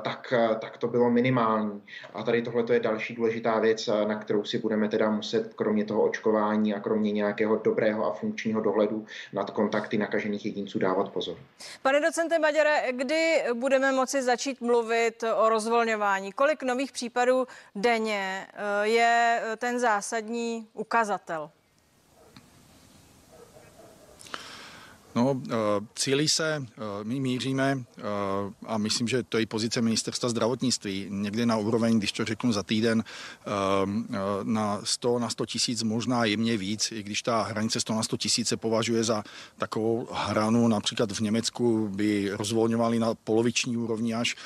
tak, 0.03 0.35
tak 0.61 0.79
to 0.79 0.89
bylo 0.89 1.11
minimální. 1.11 1.83
A 2.15 2.23
tady 2.23 2.43
tohle 2.43 2.65
je 2.73 2.81
další 2.81 3.15
důležitá 3.15 3.59
věc, 3.59 3.87
na 4.07 4.19
kterou 4.19 4.45
si 4.45 4.59
budeme 4.59 4.89
teda 4.89 5.11
muset, 5.11 5.55
kromě 5.55 5.85
toho 5.85 6.03
očkování 6.03 6.75
a 6.75 6.81
kromě 6.81 7.13
nějakého 7.13 7.57
dobrého 7.57 8.07
a 8.07 8.15
funkčního 8.15 8.61
dohledu 8.61 9.07
nad 9.33 9.51
kontakty 9.51 9.99
nakažených 9.99 10.47
jedinců 10.47 10.79
dávat 10.79 11.13
pozor. 11.13 11.37
Pane 11.83 12.01
docente 12.01 12.39
Maďare, 12.39 12.93
kdy 12.93 13.45
budeme 13.55 13.93
moci 13.93 14.23
začít 14.23 14.61
mluvit 14.61 15.25
o 15.37 15.49
rozvolňování? 15.49 16.33
Kolik 16.33 16.63
nových 16.63 16.93
případů 16.93 17.47
denně 17.75 18.47
eh, 18.53 18.89
je 18.89 19.43
ten 19.59 19.79
zásadní 19.79 20.69
ukazatel? 20.73 21.51
No, 25.15 25.43
eh, 25.47 25.55
cílí 25.95 26.29
se, 26.29 26.67
eh, 26.67 26.81
my 27.03 27.21
míříme 27.21 27.85
eh, 27.99 28.03
a 28.67 28.79
myslím, 28.79 29.09
že 29.09 29.23
to 29.23 29.39
je 29.39 29.47
pozice 29.47 29.83
ministerstva 29.83 30.29
zdravotnictví 30.29 31.07
někde 31.11 31.47
na 31.47 31.57
úroveň, 31.57 31.99
když 31.99 32.13
to 32.13 32.25
řeknu 32.25 32.53
za 32.53 32.63
týden, 32.63 33.05
na 34.43 34.81
100, 34.85 35.19
na 35.19 35.29
100 35.31 35.47
tisíc, 35.47 35.83
možná 35.83 36.25
jemně 36.25 36.57
víc, 36.57 36.93
i 36.93 37.03
když 37.03 37.23
ta 37.23 37.43
hranice 37.43 37.81
100 37.81 37.95
na 37.95 38.03
100 38.03 38.17
tisíc 38.17 38.49
se 38.49 38.57
považuje 38.57 39.05
za 39.05 39.25
takovou 39.59 40.09
hranu, 40.13 40.69
například 40.69 41.13
v 41.13 41.21
Německu 41.21 41.89
by 41.89 42.31
rozvolňovali 42.33 42.99
na 42.99 43.15
poloviční 43.15 43.77
úrovni 43.77 44.15
až. 44.15 44.37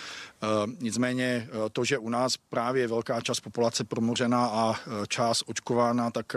Nicméně 0.81 1.49
to, 1.73 1.85
že 1.85 1.99
u 1.99 2.09
nás 2.09 2.37
právě 2.37 2.89
velká 2.89 3.21
část 3.21 3.41
populace 3.41 3.85
promořená 3.85 4.47
a 4.47 4.75
část 5.09 5.43
očkována, 5.47 6.11
tak 6.11 6.37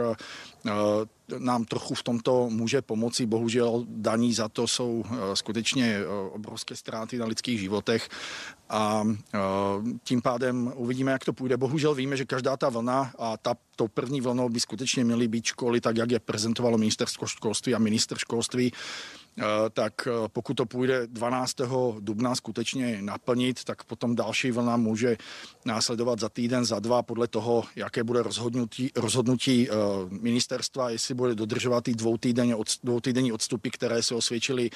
nám 1.39 1.65
trochu 1.65 1.95
v 1.95 2.03
tomto 2.03 2.49
může 2.49 2.81
pomoci. 2.81 3.25
Bohužel 3.25 3.85
daní 3.87 4.33
za 4.33 4.49
to 4.49 4.67
jsou 4.67 5.03
eh, 5.05 5.35
skutečně 5.35 5.85
eh, 5.85 6.05
obrovské 6.31 6.75
ztráty 6.75 7.17
na 7.17 7.25
lidských 7.25 7.59
životech 7.59 8.09
a 8.69 9.03
eh, 9.33 9.39
tím 10.03 10.21
pádem 10.21 10.73
uvidíme, 10.75 11.11
jak 11.11 11.25
to 11.25 11.33
půjde. 11.33 11.57
Bohužel 11.57 11.95
víme, 11.95 12.17
že 12.17 12.25
každá 12.25 12.57
ta 12.57 12.69
vlna 12.69 13.13
a 13.17 13.37
ta, 13.37 13.55
tou 13.75 13.87
první 13.87 14.21
vlnou 14.21 14.49
by 14.49 14.59
skutečně 14.59 15.03
měly 15.03 15.27
být 15.27 15.45
školy, 15.45 15.81
tak 15.81 15.97
jak 15.97 16.11
je 16.11 16.19
prezentovalo 16.19 16.77
ministerstvo 16.77 17.27
školství 17.27 17.75
a 17.75 17.79
minister 17.79 18.17
školství, 18.17 18.71
Eh, 18.71 19.20
tak 19.69 20.07
eh, 20.07 20.11
pokud 20.27 20.53
to 20.53 20.65
půjde 20.65 21.07
12. 21.07 21.55
dubna 21.99 22.35
skutečně 22.35 23.01
naplnit, 23.01 23.63
tak 23.63 23.83
potom 23.83 24.15
další 24.15 24.51
vlna 24.51 24.77
může 24.77 25.17
následovat 25.65 26.19
za 26.19 26.29
týden, 26.29 26.65
za 26.65 26.79
dva, 26.79 27.03
podle 27.03 27.27
toho, 27.27 27.63
jaké 27.75 28.03
bude 28.03 28.23
rozhodnutí, 28.23 28.91
rozhodnutí 28.95 29.69
eh, 29.69 29.73
ministerstva, 30.09 30.89
jestli 30.89 31.13
bude 31.13 31.35
dodržovat 31.35 31.83
ty 31.83 31.93
dvoutýdenní, 31.93 32.53
dvoutýdenní 32.83 33.31
odstupy, 33.31 33.69
které 33.69 34.03
se 34.03 34.15
osvědčily 34.15 34.69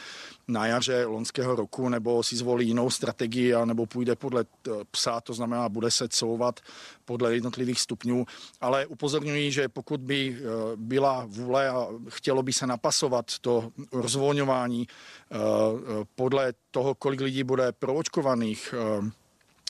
na 0.48 0.68
jaře 0.68 1.06
loňského 1.06 1.56
roku, 1.56 1.90
nebo 1.90 2.24
si 2.24 2.36
zvolí 2.36 2.68
jinou 2.68 2.90
strategii, 2.90 3.54
nebo 3.66 3.86
půjde 3.86 4.16
podle 4.16 4.46
psa, 4.92 5.22
to 5.22 5.34
znamená, 5.34 5.70
bude 5.70 5.92
se 5.92 6.10
couvat 6.10 6.60
podle 7.06 7.34
jednotlivých 7.34 7.80
stupňů. 7.82 8.26
Ale 8.62 8.86
upozorňuji, 8.86 9.52
že 9.52 9.70
pokud 9.70 10.02
by 10.02 10.38
byla 10.76 11.26
vůle 11.28 11.70
a 11.70 11.88
chtělo 12.10 12.44
by 12.44 12.54
se 12.54 12.68
napasovat 12.68 13.40
to 13.40 13.72
rozvolňování 13.92 14.45
odměňování 14.46 14.88
eh, 14.88 15.36
eh, 15.36 16.06
podle 16.16 16.54
toho, 16.72 16.96
kolik 16.96 17.22
lidí 17.22 17.44
bude 17.44 17.72
proočkovaných 17.72 18.74
eh, 18.78 19.12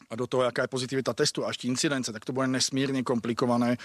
a 0.10 0.16
do 0.16 0.28
toho, 0.28 0.44
jaká 0.44 0.62
je 0.62 0.68
pozitivita 0.68 1.14
testu 1.14 1.46
a 1.46 1.48
ještě 1.48 1.68
incidence, 1.68 2.14
tak 2.14 2.26
to 2.26 2.34
bude 2.34 2.48
nesmírně 2.48 3.04
komplikované, 3.04 3.78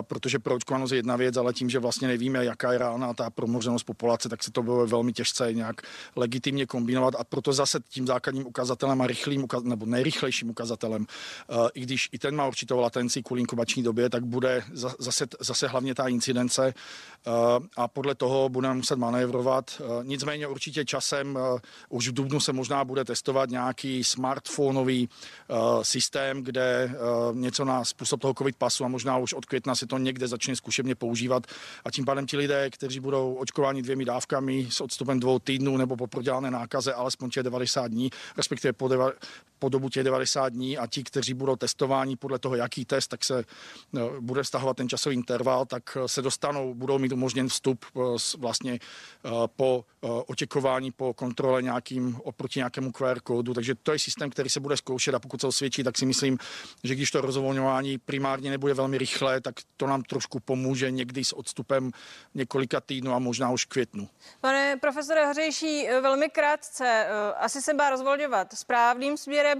protože 0.00 0.38
proočkovanost 0.38 0.92
je 0.92 0.98
jedna 0.98 1.16
věc, 1.16 1.36
ale 1.36 1.52
tím, 1.52 1.70
že 1.70 1.78
vlastně 1.78 2.08
nevíme, 2.08 2.44
jaká 2.44 2.72
je 2.72 2.78
reálná 2.78 3.14
ta 3.14 3.30
promořenost 3.30 3.82
populace, 3.82 4.28
tak 4.28 4.42
se 4.42 4.52
to 4.52 4.62
bude 4.62 4.86
velmi 4.86 5.12
těžce 5.12 5.52
nějak 5.52 5.82
legitimně 6.16 6.66
kombinovat 6.66 7.14
a 7.18 7.24
proto 7.24 7.52
zase 7.52 7.80
tím 7.88 8.06
základním 8.06 8.46
ukazatelem 8.46 9.00
a 9.00 9.06
rychlým 9.06 9.46
nebo 9.62 9.86
nejrychlejším 9.86 10.50
ukazatelem, 10.50 11.06
i 11.74 11.80
když 11.80 12.08
i 12.12 12.18
ten 12.18 12.36
má 12.36 12.46
určitou 12.46 12.80
latenci 12.80 13.22
kvůli 13.22 13.40
inkubační 13.40 13.82
době, 13.82 14.10
tak 14.10 14.24
bude 14.24 14.64
zase, 14.98 15.26
zase 15.40 15.68
hlavně 15.68 15.94
ta 15.94 16.08
incidence 16.08 16.74
a 17.76 17.88
podle 17.88 18.14
toho 18.14 18.48
budeme 18.48 18.74
muset 18.74 18.96
manévrovat. 18.96 19.82
Nicméně 20.02 20.46
určitě 20.46 20.84
časem 20.84 21.38
už 21.88 22.08
v 22.08 22.12
Dubnu 22.12 22.40
se 22.40 22.52
možná 22.52 22.84
bude 22.84 23.04
testovat 23.04 23.50
nějaký 23.50 24.04
smartphoneový 24.04 25.08
systém, 25.82 26.42
kde 26.42 26.94
něco 27.32 27.64
na 27.64 27.84
způsob 27.84 28.20
toho 28.20 28.34
covid 28.34 28.56
pasu 28.56 28.84
a 28.84 28.88
možná 28.88 29.18
už 29.18 29.32
od 29.32 29.46
května 29.46 29.74
se 29.74 29.86
to 29.86 29.98
někde 29.98 30.28
začne 30.28 30.56
zkušebně 30.56 30.94
používat. 30.94 31.46
A 31.84 31.90
tím 31.90 32.04
pádem 32.04 32.26
ti 32.26 32.36
lidé, 32.36 32.70
kteří 32.70 33.00
budou 33.00 33.34
očkováni 33.34 33.82
dvěmi 33.82 34.04
dávkami 34.04 34.68
s 34.70 34.80
odstupem 34.80 35.20
dvou 35.20 35.38
týdnů 35.38 35.76
nebo 35.76 35.96
po 35.96 36.06
prodělané 36.06 36.50
nákaze 36.50 36.94
alespoň 36.94 37.30
těch 37.30 37.42
90 37.42 37.86
dní, 37.86 38.10
respektive 38.36 38.72
po, 38.72 38.88
deva, 38.88 39.10
po 39.62 39.68
dobu 39.68 39.88
těch 39.88 40.04
90 40.04 40.48
dní 40.48 40.78
a 40.78 40.86
ti, 40.86 41.04
kteří 41.04 41.34
budou 41.34 41.56
testováni 41.56 42.16
podle 42.16 42.38
toho, 42.38 42.56
jaký 42.56 42.84
test, 42.84 43.08
tak 43.08 43.24
se 43.24 43.44
no, 43.92 44.20
bude 44.20 44.44
stahovat 44.44 44.76
ten 44.76 44.88
časový 44.88 45.16
interval, 45.16 45.66
tak 45.66 45.98
se 46.06 46.22
dostanou, 46.22 46.74
budou 46.74 46.98
mít 46.98 47.12
umožněn 47.12 47.48
vstup 47.48 47.84
e, 47.84 48.00
vlastně 48.38 48.78
po 49.56 49.84
očekování, 50.26 50.90
po 50.90 51.14
kontrole 51.14 51.62
nějakým 51.62 52.16
oproti 52.22 52.58
nějakému 52.58 52.92
QR 52.92 53.20
kódu, 53.20 53.54
takže 53.54 53.74
to 53.74 53.92
je 53.92 53.98
systém, 53.98 54.30
který 54.30 54.50
se 54.50 54.60
bude 54.60 54.76
zkoušet 54.76 55.14
a 55.14 55.18
pokud 55.18 55.40
se 55.40 55.46
osvědčí, 55.46 55.82
tak 55.82 55.98
si 55.98 56.06
myslím, 56.06 56.38
že 56.84 56.94
když 56.94 57.10
to 57.10 57.20
rozvolňování 57.20 57.98
primárně 57.98 58.50
nebude 58.50 58.74
velmi 58.74 58.98
rychlé, 58.98 59.40
tak 59.40 59.54
to 59.76 59.86
nám 59.86 60.02
trošku 60.02 60.40
pomůže 60.40 60.90
někdy 60.90 61.24
s 61.24 61.32
odstupem 61.32 61.90
několika 62.34 62.80
týdnů 62.80 63.12
a 63.14 63.18
možná 63.18 63.50
už 63.50 63.64
květnu. 63.64 64.08
Pane 64.40 64.76
profesore 64.76 65.26
Hřejší, 65.26 65.86
velmi 66.00 66.28
krátce, 66.28 67.06
asi 67.36 67.62
se 67.62 67.74
má 67.74 67.90
rozvolňovat 67.90 68.52
správným 68.58 69.16
směrem. 69.16 69.51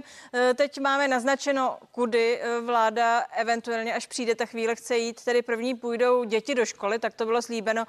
Teď 0.55 0.79
máme 0.79 1.07
naznačeno, 1.07 1.77
kudy 1.91 2.41
vláda 2.65 3.19
eventuálně, 3.19 3.93
až 3.93 4.07
přijde 4.07 4.35
ta 4.35 4.45
chvíle, 4.45 4.75
chce 4.75 4.97
jít, 4.97 5.23
tedy 5.23 5.41
první 5.41 5.75
půjdou 5.75 6.23
děti 6.23 6.55
do 6.55 6.65
školy, 6.65 6.99
tak 6.99 7.13
to 7.13 7.25
bylo 7.25 7.41
slíbeno. 7.41 7.85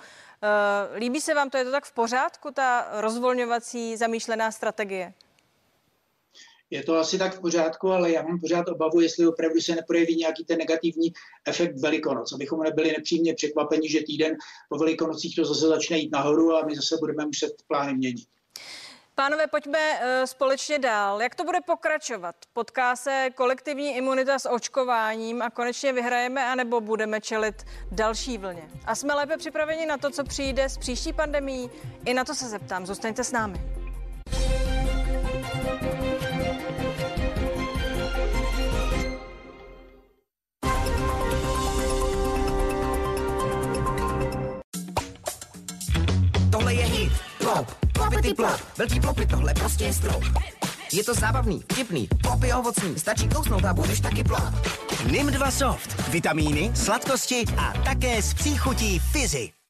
Líbí 0.97 1.21
se 1.21 1.35
vám 1.35 1.51
to, 1.51 1.57
je 1.57 1.64
to 1.64 1.71
tak 1.71 1.85
v 1.85 1.93
pořádku, 1.93 2.51
ta 2.51 2.88
rozvolňovací 2.93 3.97
zamýšlená 3.97 4.51
strategie? 4.51 5.12
je 6.75 6.83
to 6.83 6.97
asi 6.97 7.19
tak 7.19 7.35
v 7.35 7.40
pořádku, 7.40 7.90
ale 7.90 8.12
já 8.12 8.23
mám 8.23 8.40
pořád 8.40 8.69
obavu, 8.69 9.01
jestli 9.01 9.27
opravdu 9.27 9.61
se 9.61 9.75
neprojeví 9.75 10.17
nějaký 10.17 10.45
ten 10.45 10.59
negativní 10.59 11.12
efekt 11.47 11.77
Velikonoc, 11.77 12.33
abychom 12.33 12.62
nebyli 12.62 12.93
nepříjemně 12.93 13.35
překvapeni, 13.35 13.88
že 13.88 14.03
týden 14.03 14.37
po 14.69 14.79
Velikonocích 14.79 15.37
to 15.37 15.45
zase 15.45 15.67
začne 15.67 15.99
jít 15.99 16.12
nahoru 16.12 16.55
a 16.55 16.67
my 16.67 16.77
zase 16.77 16.97
budeme 17.01 17.27
muset 17.27 17.53
plány 17.67 17.95
měnit. 17.95 18.27
Pánové, 19.16 19.46
pojďme 19.46 19.79
uh, 19.79 20.24
společně 20.24 20.79
dál. 20.79 21.22
Jak 21.22 21.35
to 21.35 21.44
bude 21.44 21.61
pokračovat? 21.61 22.35
Potká 22.53 22.96
se 22.96 23.29
kolektivní 23.35 23.96
imunita 23.96 24.38
s 24.38 24.48
očkováním 24.48 25.42
a 25.42 25.50
konečně 25.50 25.92
vyhrajeme, 25.92 26.46
anebo 26.46 26.81
budeme 26.81 27.20
čelit 27.20 27.64
další 27.92 28.38
vlně? 28.38 28.62
A 28.87 28.94
jsme 28.94 29.14
lépe 29.14 29.37
připraveni 29.37 29.87
na 29.87 29.98
to, 29.98 30.11
co 30.11 30.24
přijde 30.24 30.68
s 30.68 30.79
příští 30.79 31.12
pandemí? 31.12 31.70
I 32.05 32.14
na 32.14 32.24
to 32.24 32.35
se 32.35 32.48
zeptám. 32.48 32.87
Zůstaňte 32.87 33.24
s 33.24 33.33
námi. 33.33 33.74
Je. 47.44 47.50
Pop. 47.50 47.70
Plopity 47.92 48.35
plop, 48.35 48.61
velký 48.78 49.00
plopy, 49.00 49.26
tohle 49.26 49.54
prostě 49.54 49.85
je 49.85 49.92
strop. 49.92 50.24
Je 50.92 51.04
to 51.04 51.14
zábavný, 51.14 51.62
vtipný, 51.72 52.09
plopy 52.22 52.52
ovocný, 52.52 52.98
stačí 52.98 53.28
kousnout 53.28 53.64
a 53.64 53.74
budeš 53.74 54.00
taky 54.00 54.24
plop. 54.24 54.54
NIM 55.11 55.26
2 55.26 55.50
Soft. 55.50 56.09
Vitamíny, 56.09 56.70
sladkosti 56.74 57.44
a 57.57 57.72
také 57.85 58.22
s 58.22 58.35
příchutí 58.35 58.98
Fizi. 58.98 59.63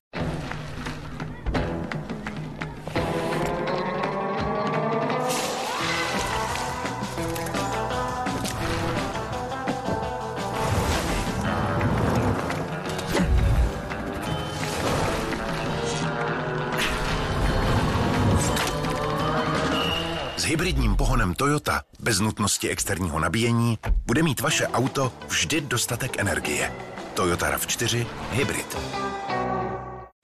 Hybridním 20.64 20.96
pohonem 20.96 21.34
Toyota 21.34 21.82
bez 22.00 22.20
nutnosti 22.20 22.68
externího 22.68 23.20
nabíjení 23.20 23.78
bude 24.06 24.22
mít 24.22 24.40
vaše 24.40 24.66
auto 24.66 25.12
vždy 25.28 25.60
dostatek 25.60 26.18
energie. 26.18 26.72
Toyota 27.14 27.56
RAV4 27.56 28.06
Hybrid. 28.30 28.76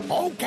OK, 0.08 0.42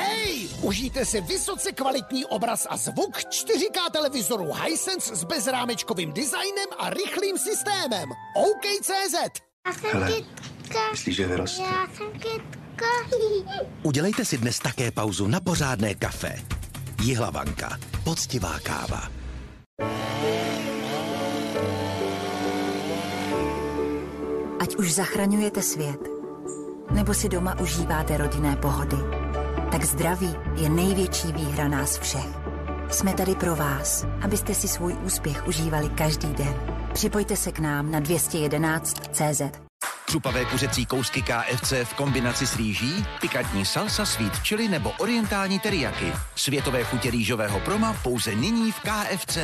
užijte 0.61 1.05
si 1.05 1.21
vysoce 1.21 1.71
kvalitní 1.71 2.25
obraz 2.25 2.67
a 2.69 2.77
zvuk 2.77 3.17
4K 3.17 3.91
televizoru 3.91 4.53
Hisense 4.53 5.15
s 5.15 5.23
bezrámečkovým 5.23 6.13
designem 6.13 6.69
a 6.79 6.89
rychlým 6.89 7.37
systémem. 7.37 8.09
OK.cz 8.35 9.41
Já 9.67 9.73
jsem 9.73 9.89
Hele. 9.93 10.11
Myslíš, 10.91 11.15
že 11.15 11.27
vyroste? 11.27 11.63
Já 11.63 11.87
jsem 11.97 12.11
kytka. 12.11 12.85
Udělejte 13.83 14.25
si 14.25 14.37
dnes 14.37 14.59
také 14.59 14.91
pauzu 14.91 15.27
na 15.27 15.39
pořádné 15.39 15.95
kafe. 15.95 16.35
Jihlavanka. 17.01 17.79
Poctivá 18.03 18.59
káva. 18.59 19.22
Ať 24.59 24.75
už 24.75 24.93
zachraňujete 24.93 25.61
svět, 25.61 25.99
nebo 26.91 27.13
si 27.13 27.29
doma 27.29 27.59
užíváte 27.59 28.17
rodinné 28.17 28.55
pohody, 28.55 28.97
tak 29.71 29.83
zdraví 29.83 30.35
je 30.55 30.69
největší 30.69 31.31
výhra 31.31 31.67
nás 31.67 31.99
všech. 31.99 32.29
Jsme 32.89 33.13
tady 33.13 33.35
pro 33.35 33.55
vás, 33.55 34.05
abyste 34.21 34.53
si 34.53 34.67
svůj 34.67 34.95
úspěch 35.05 35.47
užívali 35.47 35.89
každý 35.89 36.33
den. 36.33 36.55
Připojte 36.93 37.35
se 37.35 37.51
k 37.51 37.59
nám 37.59 37.91
na 37.91 37.99
211 37.99 38.93
CZ. 39.11 39.41
Křupavé 40.05 40.45
kuřecí 40.45 40.85
kousky 40.85 41.21
KFC 41.21 41.73
v 41.83 41.93
kombinaci 41.93 42.47
s 42.47 42.55
rýží, 42.55 43.05
pikantní 43.21 43.65
salsa, 43.65 44.05
sweet 44.05 44.37
chili 44.37 44.67
nebo 44.67 44.91
orientální 44.99 45.59
teriyaki. 45.59 46.13
Světové 46.35 46.83
chutě 46.83 47.11
rýžového 47.11 47.59
proma 47.59 47.95
pouze 48.03 48.35
nyní 48.35 48.71
v 48.71 48.79
KFC. 48.79 49.37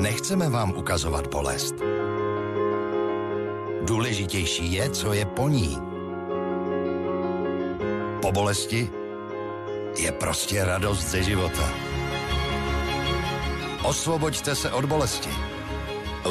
Nechceme 0.00 0.48
vám 0.48 0.70
ukazovat 0.70 1.26
bolest. 1.26 1.74
Důležitější 3.82 4.72
je, 4.72 4.90
co 4.90 5.12
je 5.12 5.26
po 5.26 5.48
ní. 5.48 5.78
Po 8.22 8.32
bolesti 8.32 8.90
je 9.98 10.12
prostě 10.12 10.64
radost 10.64 11.08
ze 11.08 11.22
života. 11.22 11.70
Osvoboďte 13.82 14.54
se 14.54 14.70
od 14.70 14.84
bolesti. 14.84 15.57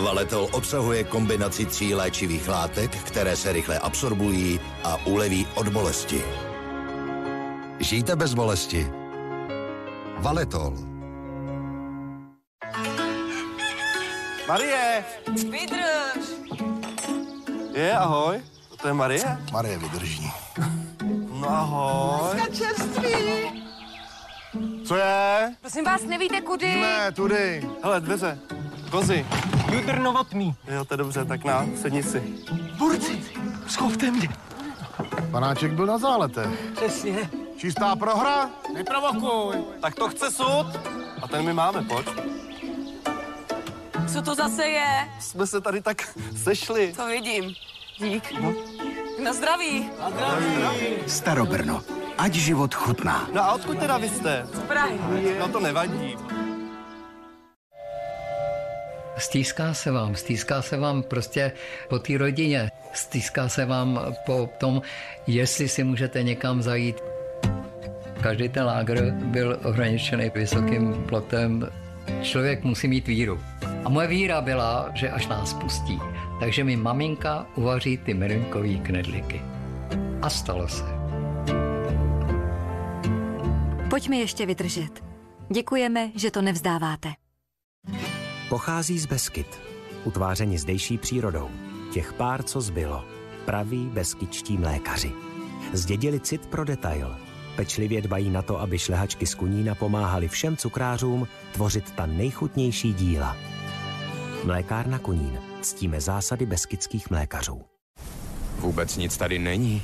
Valetol 0.01 0.47
obsahuje 0.51 1.03
kombinaci 1.03 1.65
tří 1.65 1.95
léčivých 1.95 2.47
látek, 2.47 2.91
které 3.03 3.35
se 3.35 3.53
rychle 3.53 3.79
absorbují 3.79 4.59
a 4.83 5.05
uleví 5.05 5.47
od 5.55 5.67
bolesti. 5.67 6.23
Žijte 7.79 8.15
bez 8.15 8.33
bolesti. 8.33 8.91
Valetol. 10.17 10.73
Marie! 14.47 15.03
Vydrž! 15.51 16.25
Je, 17.73 17.93
ahoj. 17.93 18.41
To 18.81 18.87
je 18.87 18.93
Marie? 18.93 19.37
Marie 19.51 19.77
vydrží. 19.77 20.31
No 21.39 21.49
ahoj. 21.49 22.29
Dneska 22.33 22.55
čerství! 22.55 23.13
Co 24.87 24.95
je? 24.95 25.55
Prosím 25.61 25.85
vás, 25.85 26.03
nevíte 26.03 26.41
kudy? 26.41 26.75
Ne, 26.81 27.11
tudy. 27.11 27.67
Hele, 27.83 28.01
dveře. 28.01 28.39
Kozy. 28.91 29.25
Judr 29.71 29.99
novotný. 29.99 30.55
Jo, 30.67 30.85
to 30.85 30.93
je 30.93 30.97
dobře, 30.97 31.25
tak 31.25 31.43
na, 31.43 31.65
sedni 31.81 32.03
si. 32.03 32.23
Burci, 32.77 33.23
schovte 33.67 34.11
mě. 34.11 34.29
Panáček 35.31 35.71
byl 35.71 35.85
na 35.85 35.97
záletech. 35.97 36.49
Přesně. 36.75 37.29
Čistá 37.57 37.95
prohra? 37.95 38.49
Neprovokuj. 38.73 39.55
Tak 39.81 39.95
to 39.95 40.09
chce 40.09 40.31
sud. 40.31 40.67
A 41.21 41.27
ten 41.27 41.45
my 41.45 41.53
máme, 41.53 41.81
pojď. 41.81 42.07
Co 44.13 44.21
to 44.21 44.35
zase 44.35 44.65
je? 44.65 45.09
Jsme 45.19 45.47
se 45.47 45.61
tady 45.61 45.81
tak 45.81 46.17
sešli. 46.35 46.93
To 46.97 47.07
vidím. 47.07 47.53
Dík. 47.97 48.31
No. 48.41 48.53
Na 49.23 49.33
zdraví. 49.33 49.89
Na 49.99 50.09
zdraví. 50.09 50.87
Starobrno. 51.07 51.81
Ať 52.17 52.33
život 52.33 52.75
chutná. 52.75 53.27
No 53.33 53.43
a 53.43 53.51
odkud 53.53 53.79
teda 53.79 53.97
vy 53.97 54.09
jste? 54.09 54.47
Z 54.53 54.59
Prahy. 54.59 54.99
No 55.39 55.47
to 55.47 55.59
nevadí. 55.59 56.17
Stýská 59.17 59.73
se 59.73 59.91
vám, 59.91 60.15
stýská 60.15 60.61
se 60.61 60.77
vám 60.77 61.03
prostě 61.03 61.51
po 61.89 61.99
té 61.99 62.17
rodině, 62.17 62.71
stýská 62.93 63.49
se 63.49 63.65
vám 63.65 64.15
po 64.25 64.49
tom, 64.57 64.81
jestli 65.27 65.69
si 65.69 65.83
můžete 65.83 66.23
někam 66.23 66.61
zajít. 66.61 67.01
Každý 68.21 68.49
ten 68.49 68.65
lágr 68.65 69.11
byl 69.11 69.59
ohraničený 69.63 70.31
vysokým 70.35 71.03
plotem. 71.07 71.69
Člověk 72.21 72.63
musí 72.63 72.87
mít 72.87 73.07
víru. 73.07 73.39
A 73.85 73.89
moje 73.89 74.07
víra 74.07 74.41
byla, 74.41 74.89
že 74.93 75.09
až 75.09 75.27
nás 75.27 75.53
pustí, 75.53 75.99
takže 76.39 76.63
mi 76.63 76.75
maminka 76.75 77.45
uvaří 77.55 77.97
ty 77.97 78.13
merinkový 78.13 78.79
knedlíky. 78.79 79.41
A 80.21 80.29
stalo 80.29 80.67
se. 80.67 80.83
Pojďme 83.89 84.15
ještě 84.15 84.45
vydržet. 84.45 85.03
Děkujeme, 85.49 86.09
že 86.15 86.31
to 86.31 86.41
nevzdáváte. 86.41 87.26
Pochází 88.49 88.99
z 88.99 89.05
Beskyt, 89.05 89.59
utvářeni 90.03 90.57
zdejší 90.57 90.97
přírodou. 90.97 91.49
Těch 91.93 92.13
pár, 92.13 92.43
co 92.43 92.61
zbylo. 92.61 93.03
Praví 93.45 93.85
beskyčtí 93.85 94.57
mlékaři. 94.57 95.11
Zdědili 95.73 96.19
cit 96.19 96.45
pro 96.45 96.65
detail. 96.65 97.15
Pečlivě 97.55 98.01
dbají 98.01 98.29
na 98.29 98.41
to, 98.41 98.61
aby 98.61 98.79
šlehačky 98.79 99.25
z 99.25 99.35
Kunína 99.35 99.75
pomáhali 99.75 100.27
všem 100.27 100.57
cukrářům 100.57 101.27
tvořit 101.53 101.91
ta 101.91 102.05
nejchutnější 102.05 102.93
díla. 102.93 103.37
Mlékárna 104.43 104.99
Kunín. 104.99 105.39
Ctíme 105.61 106.01
zásady 106.01 106.45
beskydských 106.45 107.09
mlékařů. 107.09 107.61
Vůbec 108.59 108.97
nic 108.97 109.17
tady 109.17 109.39
není. 109.39 109.81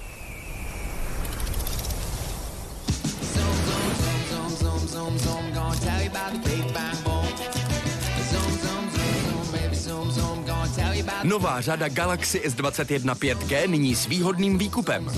Nová 11.24 11.62
řada 11.62 11.90
Galaxy 11.90 12.40
S21 12.40 13.16
5G 13.16 13.70
nyní 13.70 13.96
s 13.96 14.06
výhodným 14.06 14.58
výkupem. 14.58 15.12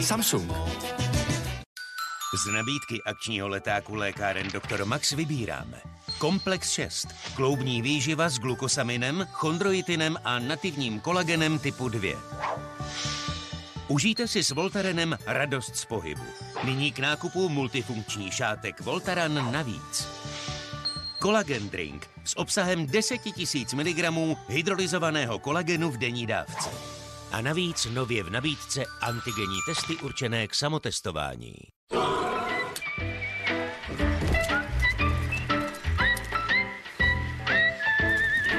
Samsung. 0.00 0.52
Z 2.44 2.52
nabídky 2.52 3.02
akčního 3.06 3.48
letáku 3.48 3.94
lékáren 3.94 4.48
Dr. 4.48 4.84
Max 4.84 5.12
vybíráme. 5.12 5.80
Komplex 6.18 6.70
6. 6.70 7.08
Kloubní 7.34 7.82
výživa 7.82 8.28
s 8.28 8.38
glukosaminem, 8.38 9.26
chondroitinem 9.32 10.16
a 10.24 10.38
nativním 10.38 11.00
kolagenem 11.00 11.58
typu 11.58 11.88
2. 11.88 12.18
Užijte 13.88 14.28
si 14.28 14.44
s 14.44 14.50
Voltarenem 14.50 15.18
radost 15.26 15.76
z 15.76 15.84
pohybu. 15.84 16.24
Nyní 16.64 16.92
k 16.92 16.98
nákupu 16.98 17.48
multifunkční 17.48 18.30
šátek 18.30 18.80
Voltaran 18.80 19.52
navíc. 19.52 20.15
Kolagen 21.18 21.68
drink 21.68 22.08
s 22.24 22.36
obsahem 22.36 22.86
10 22.86 23.20
000 23.74 23.84
mg 23.84 24.36
hydrolyzovaného 24.48 25.38
kolagenu 25.38 25.90
v 25.90 25.96
denní 25.96 26.26
dávce. 26.26 26.70
A 27.32 27.40
navíc 27.40 27.86
nově 27.94 28.22
v 28.22 28.30
nabídce 28.30 28.84
antigenní 29.00 29.58
testy 29.66 29.96
určené 29.96 30.48
k 30.48 30.54
samotestování. 30.54 31.54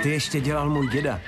Ty 0.04 0.10
ještě 0.10 0.40
dělal 0.42 0.70
můj 0.70 0.88
děda. 0.88 1.22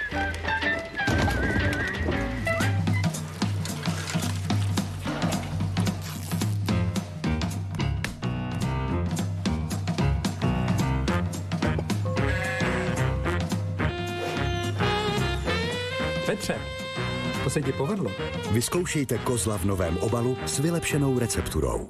Petře, 16.39 16.55
to 17.43 17.49
se 17.49 17.61
ti 17.61 17.71
povedlo. 17.71 18.11
Vyzkoušejte 18.51 19.17
kozla 19.17 19.57
v 19.57 19.65
novém 19.65 19.97
obalu 19.97 20.37
s 20.45 20.59
vylepšenou 20.59 21.19
recepturou. 21.19 21.89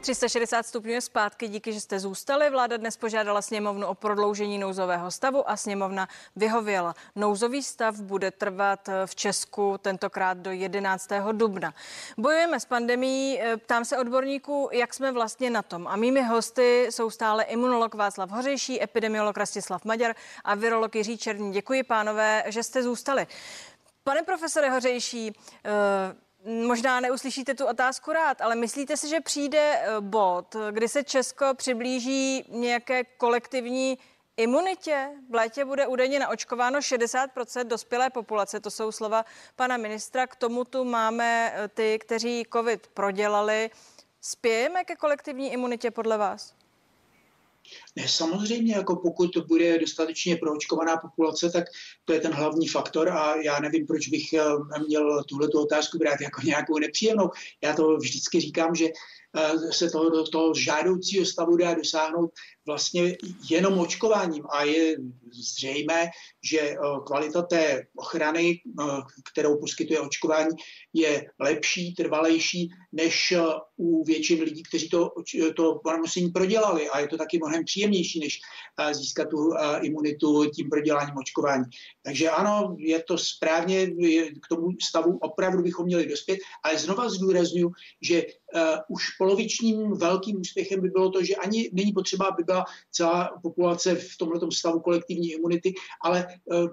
360 0.00 0.66
stupňů 0.66 0.90
je 0.90 1.00
zpátky, 1.00 1.48
díky, 1.48 1.72
že 1.72 1.80
jste 1.80 2.00
zůstali. 2.00 2.50
Vláda 2.50 2.76
dnes 2.76 2.96
požádala 2.96 3.42
sněmovnu 3.42 3.86
o 3.86 3.94
prodloužení 3.94 4.58
nouzového 4.58 5.10
stavu 5.10 5.50
a 5.50 5.56
sněmovna 5.56 6.08
vyhověla. 6.36 6.94
Nouzový 7.16 7.62
stav 7.62 8.00
bude 8.00 8.30
trvat 8.30 8.88
v 9.06 9.14
Česku 9.14 9.78
tentokrát 9.78 10.38
do 10.38 10.50
11. 10.50 11.08
dubna. 11.32 11.74
Bojujeme 12.18 12.60
s 12.60 12.64
pandemí, 12.64 13.40
ptám 13.56 13.84
se 13.84 13.98
odborníků, 13.98 14.68
jak 14.72 14.94
jsme 14.94 15.12
vlastně 15.12 15.50
na 15.50 15.62
tom. 15.62 15.86
A 15.86 15.96
mými 15.96 16.22
hosty 16.22 16.86
jsou 16.90 17.10
stále 17.10 17.44
imunolog 17.44 17.94
Václav 17.94 18.30
Hořejší, 18.30 18.82
epidemiolog 18.82 19.36
Rastislav 19.36 19.84
Maďar 19.84 20.14
a 20.44 20.54
virolog 20.54 20.94
Jiří 20.94 21.18
Černý. 21.18 21.52
Děkuji, 21.52 21.82
pánové, 21.82 22.44
že 22.46 22.62
jste 22.62 22.82
zůstali. 22.82 23.26
Pane 24.04 24.22
profesore 24.22 24.70
Hořejší, 24.70 25.32
Možná 26.44 27.00
neuslyšíte 27.00 27.54
tu 27.54 27.66
otázku 27.66 28.12
rád, 28.12 28.40
ale 28.40 28.56
myslíte 28.56 28.96
si, 28.96 29.08
že 29.08 29.20
přijde 29.20 29.80
eh, 29.82 30.00
bod, 30.00 30.56
kdy 30.70 30.88
se 30.88 31.04
Česko 31.04 31.54
přiblíží 31.54 32.44
nějaké 32.48 33.04
kolektivní 33.04 33.98
imunitě? 34.36 35.10
V 35.30 35.34
létě 35.34 35.64
bude 35.64 35.86
údajně 35.86 36.18
naočkováno 36.18 36.78
60% 36.78 37.64
dospělé 37.64 38.10
populace, 38.10 38.60
to 38.60 38.70
jsou 38.70 38.92
slova 38.92 39.24
pana 39.56 39.76
ministra. 39.76 40.26
K 40.26 40.36
tomu 40.36 40.64
tu 40.64 40.84
máme 40.84 41.52
eh, 41.54 41.68
ty, 41.68 41.98
kteří 41.98 42.46
COVID 42.52 42.86
prodělali. 42.86 43.70
Spějeme 44.20 44.84
ke 44.84 44.96
kolektivní 44.96 45.52
imunitě 45.52 45.90
podle 45.90 46.18
vás? 46.18 46.54
Ne, 47.96 48.08
samozřejmě, 48.08 48.74
jako 48.74 48.96
pokud 48.96 49.30
bude 49.48 49.78
dostatečně 49.78 50.36
proočkovaná 50.36 50.96
populace, 50.96 51.50
tak 51.50 51.64
to 52.04 52.12
je 52.12 52.20
ten 52.20 52.32
hlavní 52.32 52.68
faktor 52.68 53.08
a 53.08 53.36
já 53.36 53.60
nevím, 53.60 53.86
proč 53.86 54.08
bych 54.08 54.32
eh, 54.32 54.44
měl 54.86 55.24
tuhle 55.24 55.48
otázku 55.48 55.98
brát 55.98 56.20
jako 56.20 56.40
nějakou 56.42 56.78
nepříjemnou. 56.78 57.30
Já 57.62 57.76
to 57.76 57.96
vždycky 57.96 58.40
říkám, 58.40 58.74
že 58.74 58.86
eh, 59.36 59.72
se 59.72 59.90
toho, 59.90 60.24
toho 60.28 60.54
žádoucího 60.54 61.26
stavu 61.26 61.56
dá 61.56 61.74
dosáhnout 61.74 62.30
vlastně 62.66 63.16
jenom 63.50 63.78
očkováním 63.78 64.44
a 64.50 64.64
je 64.64 64.96
zřejmé, 65.32 66.10
že 66.44 66.60
eh, 66.60 66.76
kvalita 67.06 67.42
té 67.42 67.86
ochrany, 67.96 68.60
kterou 69.32 69.60
poskytuje 69.60 70.00
očkování, 70.00 70.56
je 70.92 71.30
lepší, 71.40 71.94
trvalejší 71.94 72.70
než 72.92 73.34
u 73.76 74.04
většiny 74.04 74.42
lidí, 74.42 74.62
kteří 74.62 74.88
to, 74.88 75.10
to 75.56 75.74
onemocnění 75.74 76.30
prodělali 76.30 76.88
a 76.88 77.00
je 77.00 77.08
to 77.08 77.16
taky 77.16 77.38
mnohem 77.38 77.64
příjemnější, 77.64 77.79
než 77.86 78.40
získat 78.92 79.28
tu 79.28 79.52
imunitu 79.82 80.50
tím 80.50 80.70
proděláním 80.70 81.16
očkování. 81.16 81.64
Takže 82.02 82.30
ano, 82.30 82.76
je 82.78 83.02
to 83.02 83.18
správně, 83.18 83.86
k 84.42 84.48
tomu 84.48 84.68
stavu 84.82 85.18
opravdu 85.18 85.62
bychom 85.62 85.86
měli 85.86 86.06
dospět, 86.06 86.38
ale 86.62 86.78
znova 86.78 87.08
zdůraznuju, 87.08 87.72
že 88.02 88.26
už 88.88 89.10
polovičním 89.18 89.92
velkým 89.92 90.40
úspěchem 90.40 90.80
by 90.80 90.88
bylo 90.88 91.10
to, 91.10 91.24
že 91.24 91.36
ani 91.36 91.70
není 91.72 91.92
potřeba, 91.92 92.26
aby 92.26 92.44
byla 92.44 92.64
celá 92.90 93.38
populace 93.42 93.94
v 93.94 94.16
tomto 94.18 94.50
stavu 94.50 94.80
kolektivní 94.80 95.32
imunity, 95.32 95.74
ale 96.04 96.26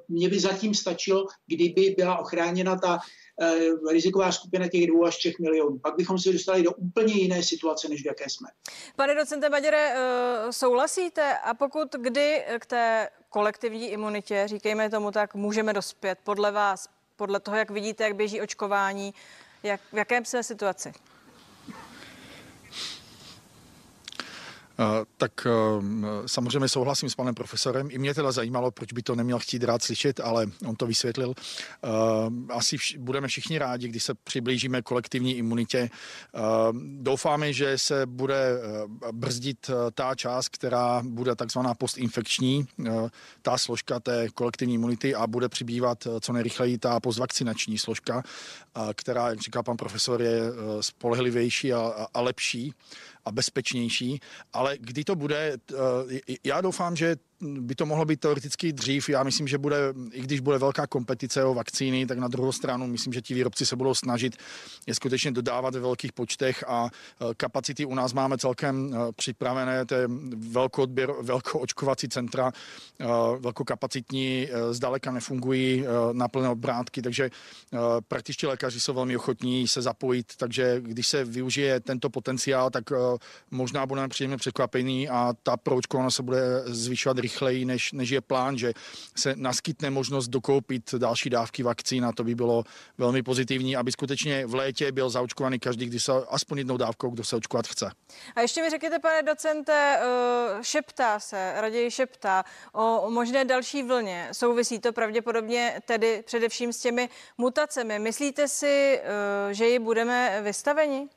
mě 0.07 0.29
by 0.29 0.39
zatím 0.39 0.73
stačilo, 0.73 1.25
kdyby 1.47 1.95
byla 1.97 2.17
ochráněna 2.17 2.75
ta 2.75 2.97
Eh, 2.97 3.01
riziková 3.91 4.31
skupina 4.31 4.67
těch 4.67 4.87
dvou 4.87 5.05
až 5.05 5.17
třech 5.17 5.39
milionů. 5.39 5.79
Pak 5.79 5.95
bychom 5.95 6.19
se 6.19 6.33
dostali 6.33 6.63
do 6.63 6.71
úplně 6.71 7.13
jiné 7.13 7.43
situace, 7.43 7.89
než 7.89 8.01
v 8.01 8.05
jaké 8.05 8.29
jsme. 8.29 8.47
Pane 8.95 9.15
docente 9.15 9.49
Baděre, 9.49 9.93
eh, 9.93 10.53
souhlasíte? 10.53 11.37
A 11.37 11.53
pokud 11.53 11.95
kdy 11.95 12.43
k 12.59 12.65
té 12.65 13.09
kolektivní 13.29 13.89
imunitě, 13.89 14.43
říkejme 14.45 14.89
tomu 14.89 15.11
tak, 15.11 15.35
můžeme 15.35 15.73
dospět 15.73 16.19
podle 16.23 16.51
vás, 16.51 16.89
podle 17.15 17.39
toho, 17.39 17.57
jak 17.57 17.71
vidíte, 17.71 18.03
jak 18.03 18.15
běží 18.15 18.41
očkování, 18.41 19.13
jak, 19.63 19.81
v 19.93 19.97
jakém 19.97 20.25
jsme 20.25 20.43
situaci? 20.43 20.93
Tak 25.17 25.47
eh, 25.47 25.81
samozřejmě 26.25 26.69
souhlasím 26.69 27.09
s 27.09 27.15
panem 27.15 27.35
profesorem. 27.35 27.87
I 27.91 27.97
mě 27.97 28.13
teda 28.13 28.31
zajímalo, 28.31 28.71
proč 28.71 28.93
by 28.93 29.01
to 29.01 29.15
neměl 29.15 29.39
chtít 29.39 29.63
rád 29.63 29.83
slyšet, 29.83 30.19
ale 30.19 30.45
on 30.67 30.75
to 30.75 30.87
vysvětlil. 30.87 31.33
Eh, 31.37 31.87
asi 32.53 32.77
vš- 32.77 32.99
budeme 32.99 33.27
všichni 33.27 33.57
rádi, 33.57 33.87
když 33.87 34.03
se 34.03 34.13
přiblížíme 34.13 34.81
kolektivní 34.81 35.37
imunitě. 35.37 35.89
Doufáme, 36.99 37.53
že 37.53 37.77
se 37.77 38.05
bude 38.05 38.59
brzdit 39.11 39.69
ta 39.93 40.15
část, 40.15 40.49
která 40.49 41.01
bude 41.05 41.35
takzvaná 41.35 41.73
postinfekční, 41.73 42.67
ta 43.41 43.57
složka 43.57 43.99
té 43.99 44.27
kolektivní 44.33 44.73
imunity 44.73 45.15
a 45.15 45.27
bude 45.27 45.49
přibývat 45.49 46.07
co 46.21 46.33
nejrychleji 46.33 46.77
ta 46.77 46.99
postvakcinační 46.99 47.77
složka, 47.77 48.23
která, 48.95 49.29
jak 49.29 49.41
říká 49.41 49.63
pan 49.63 49.77
profesor, 49.77 50.21
je 50.21 50.41
spolehlivější 50.81 51.73
a, 51.73 52.07
a 52.13 52.21
lepší 52.21 52.73
a 53.27 53.31
bezpečnější, 53.31 54.19
ale 54.53 54.77
kdy 54.79 55.03
to 55.03 55.15
bude, 55.15 55.57
já 56.43 56.61
doufám, 56.61 56.95
že 56.95 57.15
by 57.41 57.75
to 57.75 57.85
mohlo 57.85 58.05
být 58.05 58.19
teoreticky 58.19 58.73
dřív. 58.73 59.09
Já 59.09 59.23
myslím, 59.23 59.47
že 59.47 59.57
bude, 59.57 59.77
i 60.11 60.21
když 60.21 60.39
bude 60.39 60.57
velká 60.57 60.87
kompetice 60.87 61.43
o 61.43 61.53
vakcíny, 61.53 62.05
tak 62.05 62.17
na 62.17 62.27
druhou 62.27 62.51
stranu 62.51 62.87
myslím, 62.87 63.13
že 63.13 63.21
ti 63.21 63.33
výrobci 63.33 63.65
se 63.65 63.75
budou 63.75 63.93
snažit 63.93 64.37
je 64.87 64.95
skutečně 64.95 65.31
dodávat 65.31 65.73
ve 65.73 65.79
velkých 65.79 66.13
počtech 66.13 66.63
a 66.67 66.85
e, 66.85 67.35
kapacity 67.35 67.85
u 67.85 67.95
nás 67.95 68.13
máme 68.13 68.37
celkem 68.37 68.93
e, 68.93 69.11
připravené, 69.11 69.85
to 69.85 69.95
je 69.95 70.07
velkou, 70.37 70.81
odběr, 70.81 71.11
velkou 71.21 71.59
očkovací 71.59 72.09
centra, 72.09 72.51
e, 72.99 73.05
velkokapacitní, 73.39 74.47
zdaleka 74.71 75.11
nefungují 75.11 75.85
na 76.11 76.27
plné 76.27 76.49
obrátky, 76.49 77.01
takže 77.01 77.29
praktičtí 78.07 78.47
lékaři 78.47 78.79
jsou 78.79 78.93
velmi 78.93 79.17
ochotní 79.17 79.67
se 79.67 79.81
zapojit, 79.81 80.33
takže 80.37 80.81
když 80.81 81.07
se 81.07 81.25
využije 81.25 81.79
tento 81.79 82.09
potenciál, 82.09 82.69
tak 82.69 82.83
možná 83.51 83.85
budeme 83.85 84.07
příjemně 84.07 84.37
překvapení 84.37 85.09
a 85.09 85.33
ta 85.43 85.57
proočkovanost 85.57 86.15
se 86.15 86.23
bude 86.23 86.63
zvyšovat 86.65 87.17
rychleji, 87.27 87.65
než, 87.65 87.91
než 87.91 88.09
je 88.09 88.21
plán, 88.21 88.57
že 88.57 88.73
se 89.17 89.35
naskytne 89.35 89.89
možnost 89.89 90.27
dokoupit 90.27 90.95
další 90.97 91.29
dávky 91.29 91.63
vakcín 91.63 92.05
a 92.05 92.11
to 92.11 92.23
by 92.23 92.35
bylo 92.35 92.63
velmi 92.97 93.23
pozitivní, 93.23 93.75
aby 93.75 93.91
skutečně 93.91 94.45
v 94.45 94.55
létě 94.55 94.91
byl 94.91 95.09
zaočkovaný 95.09 95.59
každý, 95.59 95.85
když 95.85 96.03
se 96.03 96.11
aspoň 96.29 96.57
jednou 96.57 96.77
dávkou, 96.77 97.09
kdo 97.09 97.23
se 97.23 97.35
očkovat 97.35 97.67
chce. 97.67 97.91
A 98.35 98.41
ještě 98.41 98.61
mi 98.61 98.69
řekněte, 98.69 98.99
pane 98.99 99.23
docente, 99.23 99.99
eh, 99.99 100.63
šeptá 100.63 101.19
se, 101.19 101.53
raději 101.55 101.91
šeptá 101.91 102.43
o 102.73 103.09
možné 103.09 103.45
další 103.45 103.83
vlně. 103.83 104.29
Souvisí 104.31 104.79
to 104.79 104.93
pravděpodobně 104.93 105.81
tedy 105.85 106.23
především 106.25 106.73
s 106.73 106.79
těmi 106.79 107.09
mutacemi. 107.37 107.99
Myslíte 107.99 108.47
si, 108.47 109.01
eh, 109.03 109.53
že 109.53 109.65
ji 109.67 109.79
budeme 109.79 110.41
vystaveni? 110.41 111.09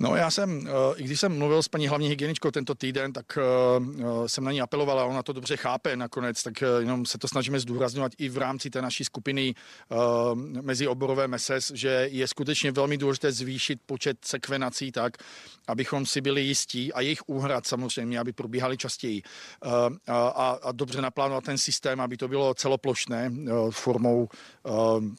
No 0.00 0.16
já 0.16 0.30
jsem, 0.30 0.68
eh, 0.68 0.70
i 0.96 1.02
když 1.02 1.20
jsem 1.20 1.38
mluvil 1.38 1.62
s 1.62 1.68
paní 1.68 1.88
hlavní 1.88 2.08
hygieničkou 2.08 2.50
tento 2.50 2.74
týden, 2.74 3.12
tak 3.12 3.38
eh, 3.38 3.42
eh, 4.00 4.28
jsem 4.28 4.44
na 4.44 4.52
ní 4.52 4.60
apelovala, 4.60 5.04
ona 5.04 5.22
to 5.22 5.32
dobře 5.32 5.56
chápe 5.56 5.96
nakonec, 5.96 6.42
tak 6.42 6.54
jenom 6.78 7.06
se 7.06 7.18
to 7.18 7.28
snažíme 7.28 7.60
zdůrazňovat 7.60 8.12
i 8.18 8.28
v 8.28 8.38
rámci 8.38 8.70
té 8.70 8.82
naší 8.82 9.04
skupiny 9.04 9.54
mezi 10.60 10.88
oborové 10.88 11.28
MESES, 11.28 11.72
že 11.74 12.08
je 12.10 12.28
skutečně 12.28 12.72
velmi 12.72 12.96
důležité 12.96 13.32
zvýšit 13.32 13.80
počet 13.86 14.18
sekvenací 14.24 14.92
tak, 14.92 15.16
abychom 15.66 16.06
si 16.06 16.20
byli 16.20 16.42
jistí 16.42 16.92
a 16.92 17.00
jejich 17.00 17.28
úhrad 17.28 17.66
samozřejmě, 17.66 18.18
aby 18.18 18.32
probíhaly 18.32 18.76
častěji. 18.76 19.22
A, 20.08 20.58
a 20.62 20.72
dobře 20.72 21.02
naplánovat 21.02 21.44
ten 21.44 21.58
systém, 21.58 22.00
aby 22.00 22.16
to 22.16 22.28
bylo 22.28 22.54
celoplošné 22.54 23.32
formou 23.70 24.28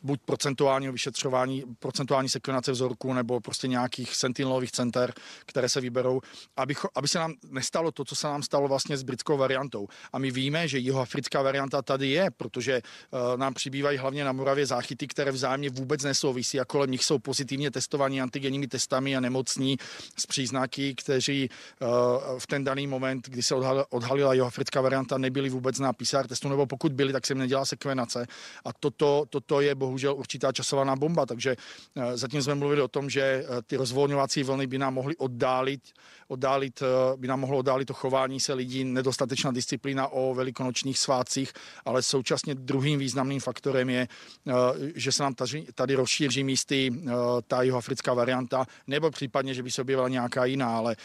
buď 0.03 0.19
procentuálního 0.25 0.93
vyšetřování, 0.93 1.63
procentuální 1.79 2.29
sekvenace 2.29 2.71
vzorku 2.71 3.13
nebo 3.13 3.39
prostě 3.39 3.67
nějakých 3.67 4.15
sentinelových 4.15 4.68
výzkumných 4.69 4.71
center, 4.71 5.13
které 5.45 5.69
se 5.69 5.81
vyberou, 5.81 6.21
aby, 6.57 6.75
aby 6.95 7.07
se 7.07 7.19
nám 7.19 7.33
nestalo 7.49 7.91
to, 7.91 8.05
co 8.05 8.15
se 8.15 8.27
nám 8.27 8.43
stalo 8.43 8.67
vlastně 8.67 8.97
s 8.97 9.03
britskou 9.03 9.37
variantou. 9.37 9.87
A 10.13 10.19
my 10.19 10.31
víme, 10.31 10.67
že 10.67 10.77
jihoafrická 10.77 11.41
varianta 11.41 11.81
tady 11.81 12.07
je, 12.07 12.31
protože 12.37 12.81
uh, 12.81 13.37
nám 13.37 13.53
přibývají 13.53 13.97
hlavně 13.97 14.23
na 14.23 14.31
Moravě 14.31 14.65
záchyty, 14.65 15.07
které 15.07 15.31
vzájemně 15.31 15.69
vůbec 15.69 16.03
nesouvisí 16.03 16.59
a 16.59 16.65
kolem 16.65 16.91
nich 16.91 17.03
jsou 17.03 17.19
pozitivně 17.19 17.71
testovaní 17.71 18.21
antigenními 18.21 18.67
testami 18.67 19.15
a 19.15 19.19
nemocní 19.19 19.77
s 20.17 20.25
příznaky, 20.25 20.95
kteří 20.95 21.49
uh, 21.49 22.39
v 22.39 22.47
ten 22.47 22.63
daný 22.63 22.87
moment, 22.87 23.29
kdy 23.29 23.43
se 23.43 23.55
odhalila, 23.55 23.85
odhalila 23.89 24.33
jihoafrická 24.33 24.81
varianta, 24.81 25.17
nebyli 25.17 25.49
vůbec 25.49 25.79
na 25.79 25.93
PCR 25.93 26.27
testu, 26.27 26.49
nebo 26.49 26.65
pokud 26.65 26.91
byli, 26.93 27.13
tak 27.13 27.25
se 27.25 27.33
jim 27.33 27.39
nedělá 27.39 27.65
sekvenace. 27.65 28.25
A 28.65 28.69
toto, 28.79 29.25
toto 29.29 29.61
je 29.61 29.75
bohužel 29.75 30.15
určitá 30.15 30.51
časovaná 30.51 30.95
bomba, 30.95 31.25
takže 31.25 31.55
uh, 31.55 32.03
zatím 32.15 32.41
jsme 32.41 32.55
mluvili 32.55 32.81
o 32.81 32.87
tom, 32.87 33.09
že 33.09 33.45
ty 33.67 33.75
rozvolňovací 33.75 34.43
vlny 34.43 34.58
by 34.67 34.77
nám 34.77 34.93
mohly 34.93 35.17
oddálit, 35.17 35.81
oddálit, 36.27 36.81
eh, 36.81 37.17
by 37.17 37.27
nám 37.27 37.39
mohlo 37.39 37.57
oddálit 37.57 37.85
to 37.85 37.93
chování 37.93 38.39
se 38.39 38.53
lidí, 38.53 38.83
nedostatečná 38.83 39.51
disciplína 39.51 40.07
o 40.07 40.33
velikonočních 40.33 40.99
svátcích, 40.99 41.53
ale 41.85 42.03
současně 42.03 42.55
druhým 42.55 42.99
významným 42.99 43.39
faktorem 43.39 43.89
je, 43.89 44.07
eh, 44.47 44.53
že 44.95 45.11
se 45.11 45.23
nám 45.23 45.33
tady, 45.33 45.65
tady 45.75 45.95
rozšíří 45.95 46.43
místy 46.43 46.91
eh, 46.93 47.11
ta 47.47 47.61
jihoafrická 47.61 48.13
varianta, 48.13 48.65
nebo 48.87 49.11
případně, 49.11 49.53
že 49.53 49.63
by 49.63 49.71
se 49.71 49.81
objevila 49.81 50.09
nějaká 50.09 50.45
jiná, 50.45 50.77
ale 50.77 50.95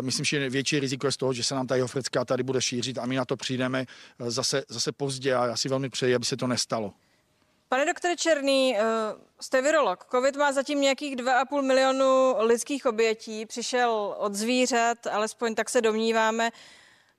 myslím, 0.00 0.24
že 0.24 0.50
větší 0.50 0.80
riziko 0.80 1.06
je 1.06 1.12
z 1.12 1.16
toho, 1.16 1.32
že 1.32 1.44
se 1.44 1.54
nám 1.54 1.66
ta 1.66 1.74
jihoafrická 1.74 2.24
tady 2.24 2.42
bude 2.42 2.62
šířit 2.62 2.98
a 2.98 3.06
my 3.06 3.16
na 3.16 3.24
to 3.24 3.36
přijdeme 3.36 3.86
zase, 4.18 4.62
zase 4.68 4.92
pozdě 4.92 5.34
a 5.34 5.46
já 5.46 5.56
si 5.56 5.68
velmi 5.68 5.88
přeji, 5.88 6.14
aby 6.14 6.24
se 6.24 6.36
to 6.36 6.46
nestalo. 6.46 6.92
Pane 7.72 7.84
doktore 7.84 8.16
Černý, 8.16 8.76
eh, 8.76 8.82
jste 9.40 9.62
virolog. 9.62 10.06
Covid 10.10 10.36
má 10.36 10.52
zatím 10.52 10.80
nějakých 10.80 11.16
2,5 11.16 11.62
milionu 11.62 12.34
lidských 12.38 12.86
obětí. 12.86 13.46
Přišel 13.46 14.14
od 14.18 14.34
zvířat, 14.34 15.06
alespoň 15.06 15.54
tak 15.54 15.70
se 15.70 15.80
domníváme. 15.80 16.50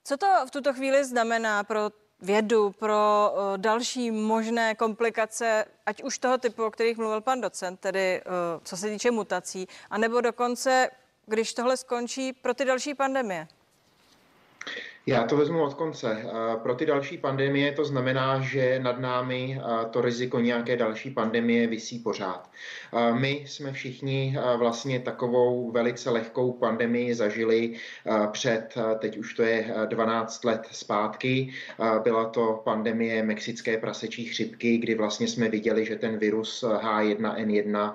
Co 0.03 0.17
to 0.17 0.27
v 0.47 0.51
tuto 0.51 0.73
chvíli 0.73 1.05
znamená 1.05 1.63
pro 1.63 1.91
vědu, 2.21 2.71
pro 2.71 3.31
uh, 3.33 3.57
další 3.57 4.11
možné 4.11 4.75
komplikace, 4.75 5.65
ať 5.85 6.03
už 6.03 6.17
toho 6.17 6.37
typu, 6.37 6.65
o 6.65 6.71
kterých 6.71 6.97
mluvil 6.97 7.21
pan 7.21 7.41
docent, 7.41 7.79
tedy 7.79 8.21
uh, 8.25 8.63
co 8.63 8.77
se 8.77 8.89
týče 8.89 9.11
mutací, 9.11 9.67
anebo 9.89 10.21
dokonce, 10.21 10.89
když 11.25 11.53
tohle 11.53 11.77
skončí, 11.77 12.33
pro 12.33 12.53
ty 12.53 12.65
další 12.65 12.93
pandemie? 12.93 13.47
Já 15.05 15.23
to 15.23 15.37
vezmu 15.37 15.63
od 15.63 15.73
konce. 15.73 16.25
Pro 16.63 16.75
ty 16.75 16.85
další 16.85 17.17
pandemie 17.17 17.71
to 17.71 17.85
znamená, 17.85 18.39
že 18.39 18.79
nad 18.79 18.99
námi 18.99 19.61
to 19.91 20.01
riziko 20.01 20.39
nějaké 20.39 20.77
další 20.77 21.11
pandemie 21.11 21.67
visí 21.67 21.99
pořád. 21.99 22.49
My 23.13 23.43
jsme 23.47 23.71
všichni 23.71 24.37
vlastně 24.57 24.99
takovou 24.99 25.71
velice 25.71 26.09
lehkou 26.09 26.51
pandemii 26.51 27.15
zažili 27.15 27.73
před, 28.31 28.73
teď 28.99 29.17
už 29.17 29.33
to 29.33 29.43
je 29.43 29.75
12 29.85 30.45
let 30.45 30.67
zpátky. 30.71 31.53
Byla 32.03 32.25
to 32.25 32.61
pandemie 32.63 33.23
mexické 33.23 33.77
prasečí 33.77 34.25
chřipky, 34.25 34.77
kdy 34.77 34.95
vlastně 34.95 35.27
jsme 35.27 35.49
viděli, 35.49 35.85
že 35.85 35.95
ten 35.95 36.17
virus 36.17 36.63
H1N1 36.63 37.93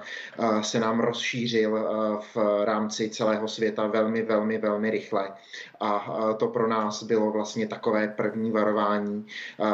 se 0.60 0.80
nám 0.80 1.00
rozšířil 1.00 1.88
v 2.34 2.64
rámci 2.64 3.10
celého 3.10 3.48
světa 3.48 3.86
velmi, 3.86 4.22
velmi, 4.22 4.58
velmi 4.58 4.90
rychle. 4.90 5.32
A 5.80 6.14
to 6.38 6.48
pro 6.48 6.68
nás 6.68 6.97
nás 6.98 7.02
bylo 7.02 7.30
vlastně 7.30 7.66
takové 7.66 8.08
první 8.08 8.50
varování, 8.50 9.26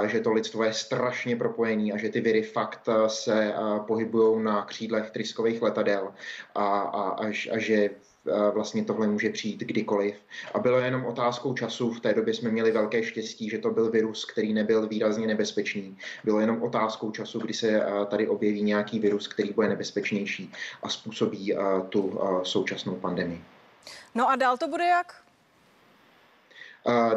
že 0.06 0.20
to 0.20 0.32
lidstvo 0.32 0.64
je 0.64 0.72
strašně 0.72 1.36
propojený 1.36 1.92
a 1.92 1.96
že 1.96 2.08
ty 2.08 2.20
viry 2.20 2.42
fakt 2.42 2.88
se 3.06 3.54
pohybují 3.86 4.42
na 4.42 4.64
křídlech 4.64 5.10
tryskových 5.10 5.62
letadel 5.62 6.12
a, 6.54 6.78
a, 6.78 7.02
a, 7.02 7.26
a 7.26 7.58
že 7.58 7.90
vlastně 8.54 8.84
tohle 8.84 9.06
může 9.06 9.30
přijít 9.30 9.60
kdykoliv. 9.60 10.16
A 10.54 10.58
bylo 10.58 10.78
jenom 10.78 11.04
otázkou 11.04 11.54
času. 11.54 11.90
V 11.90 12.00
té 12.00 12.14
době 12.14 12.34
jsme 12.34 12.50
měli 12.50 12.72
velké 12.72 13.02
štěstí, 13.02 13.50
že 13.50 13.58
to 13.58 13.70
byl 13.70 13.90
virus, 13.90 14.24
který 14.24 14.52
nebyl 14.52 14.86
výrazně 14.86 15.26
nebezpečný. 15.26 15.96
Bylo 16.24 16.40
jenom 16.40 16.62
otázkou 16.62 17.10
času, 17.10 17.38
kdy 17.38 17.54
se 17.54 17.80
tady 18.08 18.28
objeví 18.28 18.62
nějaký 18.62 18.98
virus, 18.98 19.28
který 19.28 19.52
bude 19.52 19.68
nebezpečnější 19.68 20.52
a 20.82 20.88
způsobí 20.88 21.56
tu 21.88 22.20
současnou 22.42 22.94
pandemii. 22.96 23.40
No 24.14 24.30
a 24.30 24.36
dál 24.36 24.56
to 24.56 24.68
bude 24.68 24.84
jak? 24.84 25.23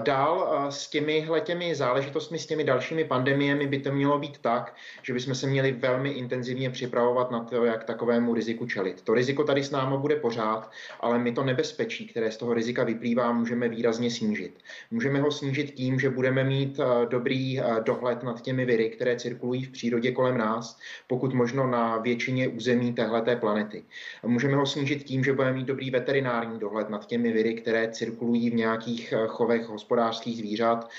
Dál 0.03 0.65
s 0.69 0.89
těmi 0.89 1.27
těmi 1.39 1.75
záležitostmi, 1.75 2.39
s 2.39 2.45
těmi 2.45 2.63
dalšími 2.63 3.03
pandemiemi 3.03 3.67
by 3.67 3.79
to 3.79 3.91
mělo 3.91 4.19
být 4.19 4.37
tak, 4.37 4.75
že 5.03 5.13
bychom 5.13 5.35
se 5.35 5.47
měli 5.47 5.71
velmi 5.71 6.09
intenzivně 6.09 6.69
připravovat 6.69 7.31
na 7.31 7.43
to, 7.43 7.65
jak 7.65 7.83
takovému 7.83 8.33
riziku 8.33 8.65
čelit. 8.65 9.01
To 9.01 9.13
riziko 9.13 9.43
tady 9.43 9.63
s 9.63 9.71
námi 9.71 9.97
bude 9.97 10.15
pořád, 10.15 10.71
ale 10.99 11.19
my 11.19 11.31
to 11.31 11.43
nebezpečí, 11.43 12.07
které 12.07 12.31
z 12.31 12.37
toho 12.37 12.53
rizika 12.53 12.83
vyplývá, 12.83 13.31
můžeme 13.31 13.69
výrazně 13.69 14.11
snížit. 14.11 14.59
Můžeme 14.91 15.21
ho 15.21 15.31
snížit 15.31 15.71
tím, 15.71 15.99
že 15.99 16.09
budeme 16.09 16.43
mít 16.43 16.79
dobrý 17.09 17.61
dohled 17.83 18.23
nad 18.23 18.41
těmi 18.41 18.65
viry, 18.65 18.89
které 18.89 19.15
cirkulují 19.15 19.63
v 19.63 19.71
přírodě 19.71 20.11
kolem 20.11 20.37
nás, 20.37 20.79
pokud 21.07 21.33
možno 21.33 21.67
na 21.67 21.97
většině 21.97 22.47
území 22.47 22.93
téhleté 22.93 23.35
planety. 23.35 23.83
Můžeme 24.23 24.55
ho 24.55 24.65
snížit 24.65 25.03
tím, 25.03 25.23
že 25.23 25.33
budeme 25.33 25.53
mít 25.53 25.67
dobrý 25.67 25.91
veterinární 25.91 26.59
dohled 26.59 26.89
nad 26.89 27.05
těmi 27.05 27.31
viry, 27.31 27.53
které 27.53 27.91
cirkulují 27.91 28.49
v 28.49 28.55
nějakých 28.55 29.13
chovech 29.27 29.56
chovech 29.57 29.77
hospodářských 29.77 30.37
zvířat 30.37 30.89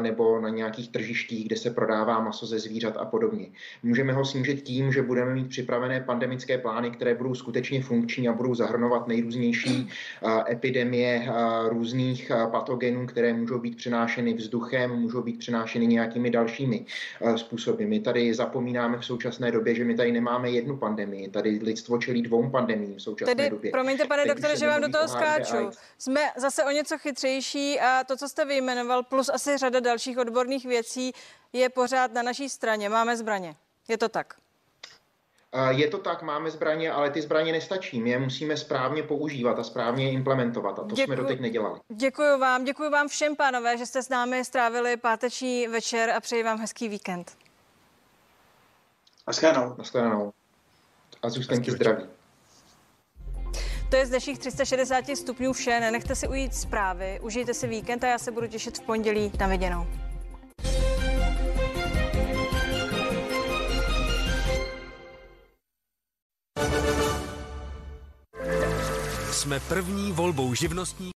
nebo 0.00 0.40
na 0.40 0.48
nějakých 0.48 0.92
tržištích, 0.92 1.46
kde 1.46 1.56
se 1.56 1.70
prodává 1.70 2.20
maso 2.20 2.46
ze 2.46 2.58
zvířat 2.58 2.96
a 2.96 3.04
podobně. 3.04 3.46
Můžeme 3.82 4.12
ho 4.12 4.24
snížit 4.24 4.62
tím, 4.62 4.92
že 4.92 5.02
budeme 5.02 5.34
mít 5.34 5.48
připravené 5.48 6.00
pandemické 6.00 6.58
plány, 6.58 6.90
které 6.90 7.14
budou 7.14 7.34
skutečně 7.34 7.82
funkční 7.82 8.28
a 8.28 8.32
budou 8.32 8.54
zahrnovat 8.54 9.08
nejrůznější 9.08 9.88
epidemie 10.48 11.28
různých 11.68 12.32
patogenů, 12.50 13.06
které 13.06 13.32
můžou 13.32 13.58
být 13.58 13.76
přenášeny 13.76 14.34
vzduchem, 14.34 14.90
můžou 14.90 15.22
být 15.22 15.38
přenášeny 15.38 15.86
nějakými 15.86 16.30
dalšími 16.30 16.86
způsoby. 17.36 17.84
My 17.84 18.00
tady 18.00 18.34
zapomínáme 18.34 18.98
v 18.98 19.04
současné 19.04 19.50
době, 19.50 19.74
že 19.74 19.84
my 19.84 19.94
tady 19.94 20.12
nemáme 20.12 20.50
jednu 20.50 20.76
pandemii. 20.76 21.28
Tady 21.28 21.60
lidstvo 21.62 21.98
čelí 21.98 22.22
dvou 22.22 22.50
pandemiím 22.50 22.96
v 22.96 23.02
současné 23.02 23.34
Tedy, 23.34 23.50
době. 23.50 23.70
Promiňte, 23.70 24.04
pane 24.04 24.26
doktore, 24.26 24.56
že 24.56 24.66
vám 24.66 24.80
do 24.80 24.88
toho 24.88 25.08
skáču. 25.08 25.70
Jsme 25.98 26.20
zase 26.36 26.64
o 26.64 26.70
něco 26.70 26.98
chytřejší 26.98 27.78
a 28.04 28.06
to, 28.06 28.16
co 28.16 28.28
jste 28.28 28.44
vyjmenoval, 28.44 29.02
plus 29.02 29.28
asi 29.28 29.58
řada 29.58 29.80
dalších 29.80 30.18
odborných 30.18 30.66
věcí, 30.66 31.12
je 31.52 31.68
pořád 31.68 32.12
na 32.12 32.22
naší 32.22 32.48
straně. 32.48 32.88
Máme 32.88 33.16
zbraně. 33.16 33.56
Je 33.88 33.98
to 33.98 34.08
tak? 34.08 34.34
Je 35.70 35.88
to 35.88 35.98
tak, 35.98 36.22
máme 36.22 36.50
zbraně, 36.50 36.92
ale 36.92 37.10
ty 37.10 37.22
zbraně 37.22 37.52
nestačí. 37.52 38.02
My 38.02 38.10
je 38.10 38.18
musíme 38.18 38.56
správně 38.56 39.02
používat 39.02 39.58
a 39.58 39.64
správně 39.64 40.12
implementovat. 40.12 40.78
A 40.78 40.82
to 40.82 40.88
děkuju, 40.88 41.06
jsme 41.06 41.16
doteď 41.16 41.40
nedělali. 41.40 41.80
Děkuji 41.88 42.38
vám, 42.38 42.64
děkuji 42.64 42.90
vám 42.90 43.08
všem, 43.08 43.36
pánové, 43.36 43.78
že 43.78 43.86
jste 43.86 44.02
s 44.02 44.08
námi 44.08 44.44
strávili 44.44 44.96
páteční 44.96 45.68
večer 45.68 46.10
a 46.10 46.20
přeji 46.20 46.42
vám 46.42 46.58
hezký 46.58 46.88
víkend. 46.88 47.36
Naschledanou. 49.26 49.74
Naschledanou. 49.78 50.32
A 51.22 51.30
zůstaňte 51.30 51.70
zdraví. 51.70 52.04
To 53.94 53.98
je 53.98 54.06
z 54.06 54.08
dnešních 54.08 54.38
360 54.38 55.04
stupňů 55.14 55.52
vše. 55.52 55.80
Nenechte 55.80 56.14
si 56.14 56.28
ujít 56.28 56.54
zprávy, 56.54 57.20
užijte 57.22 57.54
si 57.54 57.66
víkend 57.66 58.04
a 58.04 58.06
já 58.06 58.18
se 58.18 58.30
budu 58.32 58.46
těšit 58.46 58.78
v 58.78 58.80
pondělí. 58.80 59.32
Na 59.40 59.46
viděnou. 59.46 59.86
Jsme 69.32 69.60
první 69.60 70.12
volbou 70.12 70.54
živnostní 70.54 71.12